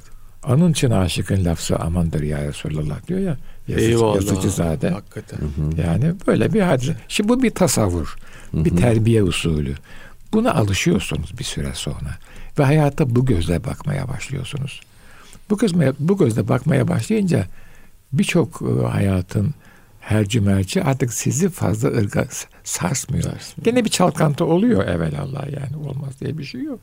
Onun 0.49 0.73
için 0.73 0.91
aşıkın 0.91 1.45
lafzı 1.45 1.77
amandır 1.77 2.23
ya 2.23 2.45
Resulallah 2.49 3.07
diyor 3.09 3.21
ya. 3.21 3.37
Yazıcı, 3.69 3.89
Eyvallah. 3.89 4.15
yazıcı. 4.15 4.63
Hakikaten. 4.63 5.39
Hı-hı. 5.39 5.81
Yani 5.81 6.15
böyle 6.27 6.53
bir 6.53 6.61
hadise. 6.61 6.97
Şimdi 7.09 7.29
bu 7.29 7.43
bir 7.43 7.51
tasavvur. 7.51 8.17
Hı-hı. 8.51 8.65
Bir 8.65 8.77
terbiye 8.77 9.23
usulü. 9.23 9.75
Buna 10.33 10.55
alışıyorsunuz 10.55 11.39
bir 11.39 11.45
süre 11.45 11.71
sonra. 11.75 12.19
Ve 12.59 12.65
hayata 12.65 13.15
bu 13.15 13.27
gözle 13.27 13.65
bakmaya 13.65 14.09
başlıyorsunuz. 14.09 14.81
Bu 15.51 15.59
gözle, 15.59 15.93
bu 15.99 16.19
gözle 16.19 16.49
bakmaya 16.49 16.89
başlayınca 16.89 17.47
birçok 18.13 18.63
e, 18.63 18.87
hayatın 18.87 19.55
her 20.01 20.29
cümerci 20.29 20.83
artık 20.83 21.13
sizi 21.13 21.49
fazla 21.49 21.89
ırga 21.89 22.27
sarsmıyor. 22.65 23.25
sarsmıyor. 23.25 23.65
Gene 23.65 23.85
bir 23.85 23.91
çalkantı 23.91 24.45
oluyor 24.45 24.87
evvelallah 24.87 25.47
yani 25.53 25.77
olmaz 25.89 26.21
diye 26.21 26.39
bir 26.39 26.45
şey 26.45 26.63
yok. 26.63 26.81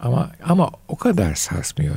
Ama 0.00 0.30
ama 0.44 0.70
o 0.88 0.96
kadar 0.96 1.34
sarsmıyor. 1.34 1.96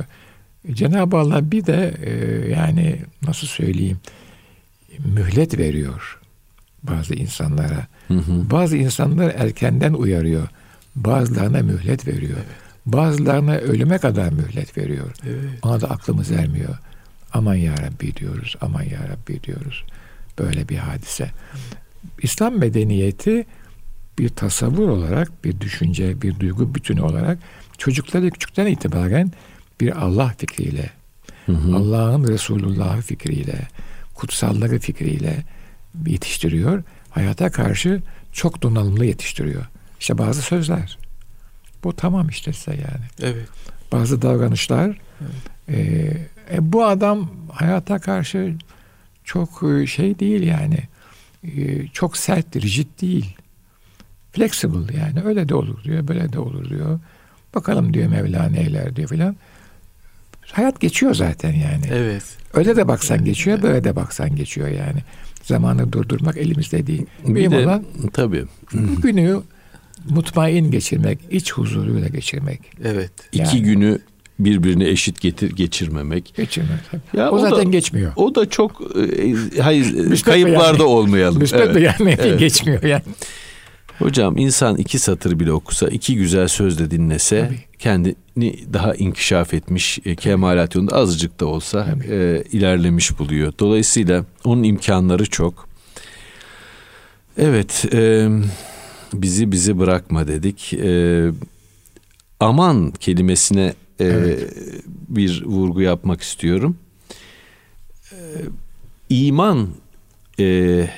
Cenab-ı 0.70 1.16
Allah 1.16 1.50
bir 1.50 1.66
de 1.66 1.94
e, 2.02 2.10
yani 2.50 3.02
nasıl 3.22 3.46
söyleyeyim 3.46 4.00
mühlet 4.98 5.58
veriyor 5.58 6.20
bazı 6.82 7.14
insanlara. 7.14 7.86
Hı 8.08 8.14
hı. 8.14 8.50
Bazı 8.50 8.76
insanlar 8.76 9.34
erkenden 9.34 9.92
uyarıyor. 9.92 10.48
Bazılarına 10.96 11.58
mühlet 11.58 12.06
veriyor. 12.06 12.36
Evet. 12.36 12.46
Bazılarına 12.86 13.54
ölüme 13.54 13.98
kadar 13.98 14.32
mühlet 14.32 14.78
veriyor. 14.78 15.10
Evet. 15.26 15.58
Ona 15.62 15.80
da 15.80 15.90
aklımız 15.90 16.30
ermiyor. 16.30 16.78
Aman 17.32 17.54
ya 17.54 17.72
Rabbi 17.72 18.16
diyoruz, 18.16 18.56
aman 18.60 18.82
ya 18.82 19.08
Rabbi 19.08 19.42
diyoruz. 19.42 19.84
Böyle 20.38 20.68
bir 20.68 20.76
hadise. 20.76 21.30
İslam 22.22 22.58
medeniyeti 22.58 23.46
bir 24.18 24.28
tasavvur 24.28 24.88
olarak, 24.88 25.44
bir 25.44 25.60
düşünce, 25.60 26.22
bir 26.22 26.40
duygu 26.40 26.74
bütünü 26.74 27.00
olarak 27.00 27.38
çocukları 27.78 28.30
küçükten 28.30 28.66
itibaren 28.66 29.32
bir 29.80 30.04
Allah 30.04 30.34
fikriyle, 30.38 30.90
Allah'ın 31.48 32.28
Resulullah 32.28 33.02
fikriyle, 33.02 33.68
kutsalları 34.14 34.78
fikriyle 34.78 35.44
yetiştiriyor. 36.06 36.82
Hayata 37.10 37.50
karşı 37.50 38.02
çok 38.32 38.62
donanımlı 38.62 39.04
yetiştiriyor. 39.04 39.64
İşte 40.00 40.18
bazı 40.18 40.42
sözler. 40.42 40.98
Bu 41.84 41.96
tamam 41.96 42.28
işte 42.28 42.52
size 42.52 42.70
yani. 42.70 43.06
Evet. 43.22 43.48
Bazı 43.92 44.22
davranışlar. 44.22 44.86
Evet. 45.20 45.30
E, 45.70 45.78
e, 46.52 46.72
bu 46.72 46.84
adam 46.84 47.30
hayata 47.52 47.98
karşı 47.98 48.54
çok 49.24 49.62
e, 49.62 49.86
şey 49.86 50.18
değil 50.18 50.42
yani. 50.42 50.78
E, 51.44 51.86
çok 51.86 52.16
sert, 52.16 52.56
rigid 52.56 53.00
değil. 53.02 53.36
Flexible 54.32 54.96
yani. 54.96 55.22
Öyle 55.24 55.48
de 55.48 55.54
olur 55.54 55.84
diyor, 55.84 56.08
böyle 56.08 56.32
de 56.32 56.38
olur 56.38 56.70
diyor. 56.70 57.00
Bakalım 57.54 57.94
diyor 57.94 58.08
Mevla 58.08 58.48
neyler 58.48 58.96
diyor 58.96 59.08
filan. 59.08 59.36
Hayat 60.52 60.80
geçiyor 60.80 61.14
zaten 61.14 61.52
yani. 61.52 61.84
Evet. 61.90 62.22
Öyle 62.54 62.76
de 62.76 62.88
baksan 62.88 63.24
geçiyor, 63.24 63.62
böyle 63.62 63.84
de 63.84 63.96
baksan 63.96 64.36
geçiyor 64.36 64.68
yani. 64.68 65.02
Zamanı 65.42 65.92
durdurmak 65.92 66.36
elimizde 66.36 66.86
değil. 66.86 67.06
Bir 67.26 67.50
de, 67.50 67.58
olan 67.58 67.84
tabii. 68.12 68.44
günü 69.02 69.40
mutmain 70.08 70.70
geçirmek, 70.70 71.18
iç 71.30 71.52
huzuruyla 71.52 72.08
geçirmek. 72.08 72.60
Evet. 72.84 73.12
Yani. 73.32 73.48
İki 73.48 73.62
günü 73.62 74.00
birbirine 74.44 74.88
eşit 74.88 75.20
getir 75.20 75.56
geçirmemek. 75.56 76.32
Geçirmek. 76.36 76.70
Ya 77.16 77.30
o, 77.30 77.34
o 77.34 77.38
zaten 77.38 77.66
da, 77.66 77.70
geçmiyor. 77.70 78.12
O 78.16 78.34
da 78.34 78.48
çok 78.48 78.82
e, 78.96 79.60
hayır 79.60 80.20
kayıplarda 80.22 80.82
yani. 80.82 80.82
olmayalım. 80.82 81.38
Müsbet 81.38 81.60
evet. 81.60 81.96
yani 82.00 82.16
evet. 82.20 82.38
geçmiyor 82.38 82.82
yani. 82.82 83.02
Hocam 83.98 84.36
insan 84.36 84.76
iki 84.76 84.98
satır 84.98 85.40
bile 85.40 85.52
okusa, 85.52 85.88
iki 85.88 86.16
güzel 86.16 86.48
söz 86.48 86.78
de 86.78 86.90
dinlese 86.90 87.46
Tabii. 87.46 87.58
kendini 87.78 88.72
daha 88.72 88.94
inkişaf 88.94 89.54
etmiş, 89.54 89.98
e, 90.04 90.16
kemalat 90.16 90.74
yolunda 90.74 90.96
azıcık 90.96 91.40
da 91.40 91.46
olsa 91.46 91.94
e, 92.10 92.44
ilerlemiş 92.52 93.18
buluyor. 93.18 93.52
Dolayısıyla 93.58 94.24
onun 94.44 94.62
imkanları 94.62 95.26
çok. 95.26 95.68
Evet, 97.38 97.84
e, 97.92 98.28
bizi 99.12 99.52
bizi 99.52 99.78
bırakma 99.78 100.28
dedik. 100.28 100.74
E, 100.74 101.30
aman 102.40 102.90
kelimesine 102.90 103.74
e, 104.00 104.04
evet. 104.04 104.54
bir 105.08 105.42
vurgu 105.44 105.80
yapmak 105.80 106.22
istiyorum. 106.22 106.76
E, 108.12 108.18
iman 109.08 109.68
e, 110.40 110.88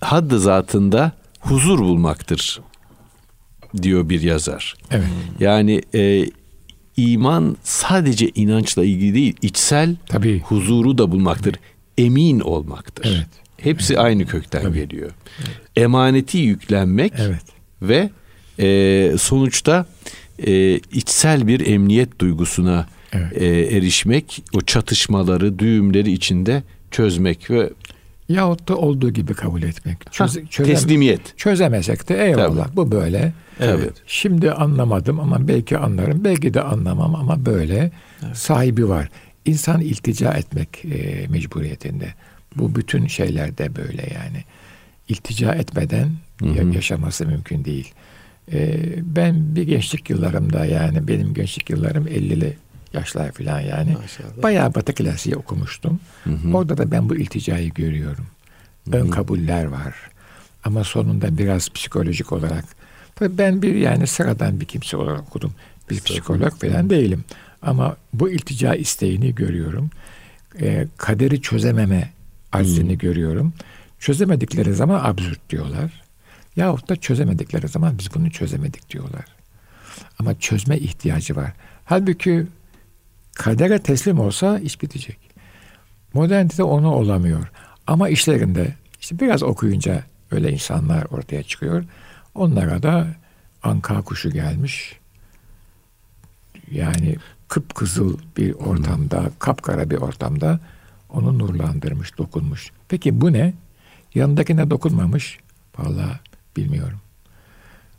haddı 0.00 0.40
zatında 0.40 1.12
huzur 1.40 1.78
bulmaktır 1.78 2.60
diyor 3.82 4.08
bir 4.08 4.20
yazar. 4.20 4.74
Evet. 4.90 5.06
Yani 5.40 5.82
e, 5.94 6.26
iman 6.96 7.56
sadece 7.62 8.28
inançla 8.28 8.84
ilgili 8.84 9.14
değil, 9.14 9.36
içsel 9.42 9.96
Tabii. 10.06 10.40
huzuru 10.40 10.98
da 10.98 11.10
bulmaktır. 11.10 11.54
Emin 11.98 12.40
olmaktır. 12.40 13.16
Evet. 13.16 13.28
Hepsi 13.56 13.92
evet. 13.92 14.04
aynı 14.04 14.26
kökten 14.26 14.62
Tabii. 14.62 14.78
geliyor. 14.78 15.10
Evet. 15.38 15.50
Emaneti 15.76 16.38
yüklenmek 16.38 17.12
evet. 17.18 17.42
ve 17.82 18.10
e, 18.58 19.18
sonuçta 19.18 19.86
e, 20.46 20.76
içsel 20.76 21.46
bir 21.46 21.66
emniyet 21.66 22.18
duygusuna 22.18 22.86
evet. 23.12 23.42
e, 23.42 23.46
erişmek, 23.76 24.42
o 24.52 24.60
çatışmaları, 24.60 25.58
düğümleri 25.58 26.12
içinde 26.12 26.62
çözmek 26.90 27.50
ve 27.50 27.70
Yahut 28.30 28.68
da 28.68 28.76
olduğu 28.76 29.10
gibi 29.10 29.34
kabul 29.34 29.62
etmek. 29.62 30.12
Çöz, 30.12 30.36
ha, 30.36 30.40
çözem, 30.50 30.74
teslimiyet. 30.74 31.38
Çözemesek 31.38 32.08
de 32.08 32.26
eyvallah 32.26 32.64
Tabii. 32.64 32.76
bu 32.76 32.92
böyle. 32.92 33.32
Evet. 33.60 33.92
Şimdi 34.06 34.52
anlamadım 34.52 35.20
ama 35.20 35.48
belki 35.48 35.78
anlarım. 35.78 36.24
Belki 36.24 36.54
de 36.54 36.62
anlamam 36.62 37.14
ama 37.14 37.46
böyle. 37.46 37.90
Evet. 38.26 38.36
Sahibi 38.36 38.88
var. 38.88 39.10
İnsan 39.44 39.80
iltica 39.80 40.32
etmek 40.32 40.84
e, 40.84 41.26
mecburiyetinde. 41.28 42.14
Bu 42.56 42.74
bütün 42.74 43.06
şeylerde 43.06 43.76
böyle 43.76 44.02
yani. 44.02 44.44
İltica 45.08 45.54
etmeden 45.54 46.08
Hı-hı. 46.40 46.74
yaşaması 46.74 47.26
mümkün 47.26 47.64
değil. 47.64 47.92
E, 48.52 48.80
ben 49.16 49.56
bir 49.56 49.62
gençlik 49.62 50.10
yıllarımda 50.10 50.64
yani 50.64 51.08
benim 51.08 51.34
gençlik 51.34 51.70
yıllarım 51.70 52.06
50'li 52.06 52.56
yaşlar 52.92 53.32
falan 53.32 53.60
yani. 53.60 53.92
Maşallah. 53.92 54.42
Bayağı 54.42 54.74
Batı 54.74 54.94
klasiği 54.94 55.36
okumuştum. 55.36 56.00
Hı 56.24 56.30
hı. 56.30 56.56
Orada 56.56 56.78
da 56.78 56.90
ben 56.90 57.08
bu 57.08 57.16
ilticayı 57.16 57.70
görüyorum. 57.70 58.26
Hı 58.90 58.96
hı. 58.96 59.00
Ön 59.00 59.10
kabuller 59.10 59.64
var. 59.64 59.94
Ama 60.64 60.84
sonunda 60.84 61.38
biraz 61.38 61.70
psikolojik 61.70 62.32
olarak. 62.32 62.64
Tabii 63.14 63.38
ben 63.38 63.62
bir 63.62 63.74
yani 63.74 64.06
sıradan 64.06 64.60
bir 64.60 64.64
kimse 64.64 64.96
olarak 64.96 65.20
okudum. 65.20 65.54
Bir 65.90 66.00
psikolog 66.00 66.52
falan 66.60 66.90
değilim. 66.90 67.24
Ama 67.62 67.96
bu 68.12 68.30
iltica 68.30 68.74
isteğini 68.74 69.34
görüyorum. 69.34 69.90
Ee, 70.60 70.86
kaderi 70.96 71.42
çözememe 71.42 72.10
aczini 72.52 72.98
görüyorum. 72.98 73.52
Çözemedikleri 73.98 74.74
zaman 74.74 75.00
absürt 75.04 75.50
diyorlar. 75.50 76.02
Yahut 76.56 76.88
da 76.88 76.96
çözemedikleri 76.96 77.68
zaman 77.68 77.98
biz 77.98 78.14
bunu 78.14 78.30
çözemedik 78.30 78.90
diyorlar. 78.90 79.24
Ama 80.18 80.38
çözme 80.38 80.78
ihtiyacı 80.78 81.36
var. 81.36 81.52
Halbuki 81.84 82.46
kadere 83.34 83.82
teslim 83.82 84.20
olsa 84.20 84.58
iş 84.58 84.82
bitecek. 84.82 85.18
Modernite 86.14 86.62
onu 86.62 86.94
olamıyor. 86.94 87.50
Ama 87.86 88.08
işlerinde 88.08 88.74
işte 89.00 89.18
biraz 89.18 89.42
okuyunca 89.42 90.04
öyle 90.30 90.52
insanlar 90.52 91.04
ortaya 91.04 91.42
çıkıyor. 91.42 91.84
Onlara 92.34 92.82
da 92.82 93.06
anka 93.62 94.02
kuşu 94.02 94.30
gelmiş. 94.30 94.98
Yani 96.70 97.16
kıpkızıl 97.48 98.18
bir 98.36 98.52
ortamda, 98.52 99.30
kapkara 99.38 99.90
bir 99.90 99.96
ortamda 99.96 100.60
onu 101.08 101.38
nurlandırmış, 101.38 102.18
dokunmuş. 102.18 102.70
Peki 102.88 103.20
bu 103.20 103.32
ne? 103.32 103.54
Yanındakine 104.14 104.70
dokunmamış. 104.70 105.38
Vallahi 105.78 106.18
bilmiyorum. 106.64 107.00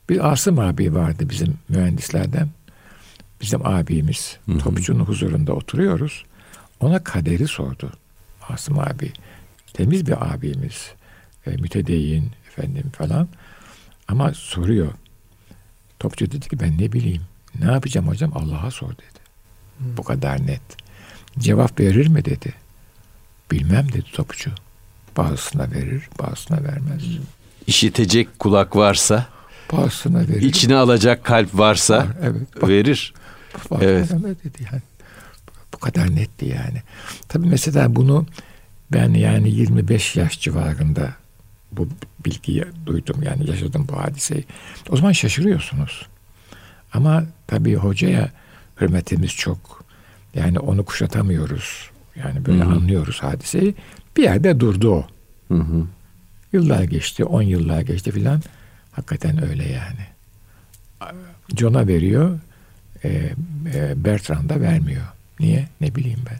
Bir 0.09 0.31
Asım 0.31 0.59
abi 0.59 0.95
vardı 0.95 1.29
bizim 1.29 1.53
mühendislerden 1.69 2.49
bizim 3.41 3.65
abimiz 3.65 4.37
hı 4.45 4.51
hı. 4.51 4.57
topçunun 4.57 5.05
huzurunda 5.05 5.53
oturuyoruz. 5.53 6.25
Ona 6.79 7.03
kaderi 7.03 7.47
sordu. 7.47 7.91
Asım 8.49 8.79
abi 8.79 9.11
temiz 9.73 10.07
bir 10.07 10.33
abimiz. 10.33 10.91
E, 11.47 11.51
mütedeyyin 11.51 12.31
efendim 12.47 12.91
falan. 12.97 13.27
Ama 14.07 14.33
soruyor. 14.33 14.93
Topçu 15.99 16.31
dedi 16.31 16.49
ki 16.49 16.59
ben 16.59 16.77
ne 16.77 16.91
bileyim. 16.91 17.21
Ne 17.59 17.71
yapacağım 17.71 18.07
hocam? 18.07 18.31
Allah'a 18.35 18.71
sor 18.71 18.91
dedi. 18.91 19.21
Hı. 19.79 19.97
Bu 19.97 20.03
kadar 20.03 20.47
net. 20.47 20.61
Cevap 21.39 21.79
verir 21.79 22.07
mi 22.07 22.25
dedi. 22.25 22.53
Bilmem 23.51 23.91
dedi 23.91 24.11
topçu. 24.13 24.51
Bazısına 25.17 25.71
verir, 25.71 26.09
bazısına 26.19 26.63
vermez. 26.63 27.03
İşitecek 27.67 28.39
kulak 28.39 28.75
varsa, 28.75 29.25
bazısına 29.71 30.19
verir. 30.19 30.41
İçine 30.41 30.75
alacak 30.75 31.23
kalp 31.23 31.57
varsa 31.57 31.97
Var, 31.97 32.07
evet, 32.21 32.61
bak, 32.61 32.69
verir. 32.69 33.13
Bak, 33.71 33.83
evet. 33.83 34.09
dedi 34.11 34.67
yani. 34.71 34.81
Bu 35.73 35.77
kadar 35.77 36.15
netti 36.15 36.45
yani. 36.45 36.81
Tabii 37.27 37.47
mesela 37.47 37.95
bunu 37.95 38.25
ben 38.93 39.13
yani 39.13 39.51
25 39.51 40.15
yaş 40.15 40.39
civarında 40.39 41.13
bu 41.71 41.87
bilgiyi 42.25 42.65
duydum 42.85 43.23
yani 43.23 43.49
yaşadım 43.49 43.87
bu 43.91 43.97
hadiseyi. 43.97 44.45
O 44.89 44.97
zaman 44.97 45.11
şaşırıyorsunuz. 45.11 46.05
Ama 46.93 47.23
tabii 47.47 47.75
hocaya 47.75 48.29
hürmetimiz 48.81 49.31
çok. 49.31 49.83
Yani 50.35 50.59
onu 50.59 50.85
kuşatamıyoruz. 50.85 51.89
Yani 52.15 52.45
böyle 52.45 52.63
Hı-hı. 52.63 52.71
anlıyoruz 52.71 53.23
hadiseyi. 53.23 53.75
Bir 54.17 54.23
yerde 54.23 54.59
durdu 54.59 54.91
o. 54.91 55.07
Hı-hı. 55.47 55.85
Yıllar 56.53 56.83
geçti, 56.83 57.25
on 57.25 57.41
yıllar 57.41 57.81
geçti 57.81 58.11
filan. 58.11 58.41
Hakikaten 58.91 59.49
öyle 59.49 59.63
yani. 59.63 60.05
John'a 61.55 61.87
veriyor 61.87 62.39
e, 63.03 63.09
e, 63.73 64.03
Bertrand 64.03 64.49
da 64.49 64.61
vermiyor. 64.61 65.03
Niye? 65.39 65.67
Ne 65.81 65.95
bileyim 65.95 66.19
ben. 66.29 66.39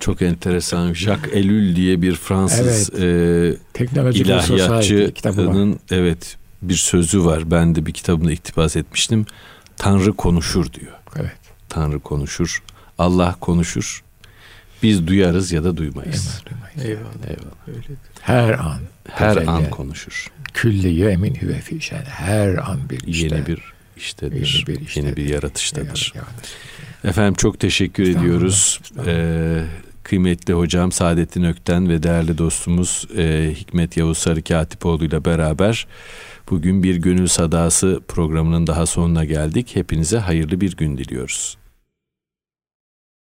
Çok 0.00 0.22
enteresan. 0.22 0.92
Jacques 0.92 1.34
Ellul 1.34 1.76
diye 1.76 2.02
bir 2.02 2.14
Fransız 2.14 2.90
evet. 2.94 3.58
e, 3.80 4.12
ilahiyatçının 4.14 5.80
evet 5.90 6.36
bir 6.62 6.74
sözü 6.74 7.24
var. 7.24 7.50
Ben 7.50 7.74
de 7.74 7.86
bir 7.86 7.92
kitabımda 7.92 8.32
iktibas 8.32 8.76
etmiştim. 8.76 9.26
Tanrı 9.76 10.12
konuşur 10.12 10.72
diyor. 10.72 10.92
Evet. 11.16 11.38
Tanrı 11.68 12.00
konuşur. 12.00 12.62
Allah 12.98 13.36
konuşur. 13.40 14.02
Biz 14.82 15.06
duyarız 15.06 15.52
ya 15.52 15.64
da 15.64 15.76
duymayız. 15.76 16.42
Eyvallah. 16.84 16.88
Eyvallah. 16.88 17.28
Eyvallah. 17.28 17.68
Öyledir. 17.68 17.96
Her 18.20 18.50
an. 18.50 18.80
Her 19.08 19.36
an 19.36 19.70
konuşur. 19.70 20.26
Külli 20.54 20.94
yemin 20.94 21.34
hüve 21.34 21.60
fişen. 21.60 22.04
Her 22.04 22.70
an 22.70 22.90
bir 22.90 23.00
işte. 23.06 23.36
Yeni 23.36 23.46
bir 23.46 23.62
iştedir. 23.96 24.64
Yeni 24.66 24.78
bir, 24.78 24.86
işte, 24.86 25.00
yeni 25.00 25.16
bir 25.16 25.28
yaratıştadır. 25.28 26.12
Efendim 27.04 27.34
çok 27.34 27.60
teşekkür 27.60 28.02
ediyoruz. 28.02 28.80
Ee, 29.06 29.64
kıymetli 30.02 30.54
hocam 30.54 30.92
Saadettin 30.92 31.44
Ökten 31.44 31.88
ve 31.88 32.02
değerli 32.02 32.38
dostumuz 32.38 33.08
e, 33.16 33.52
Hikmet 33.56 33.96
Yavuz 33.96 34.18
Sarı 34.18 34.42
Katipoğlu 34.42 35.04
ile 35.04 35.24
beraber 35.24 35.86
bugün 36.50 36.82
bir 36.82 36.96
Gönül 36.96 37.26
Sadası 37.26 38.00
programının 38.08 38.66
daha 38.66 38.86
sonuna 38.86 39.24
geldik. 39.24 39.70
Hepinize 39.76 40.18
hayırlı 40.18 40.60
bir 40.60 40.76
gün 40.76 40.98
diliyoruz. 40.98 41.56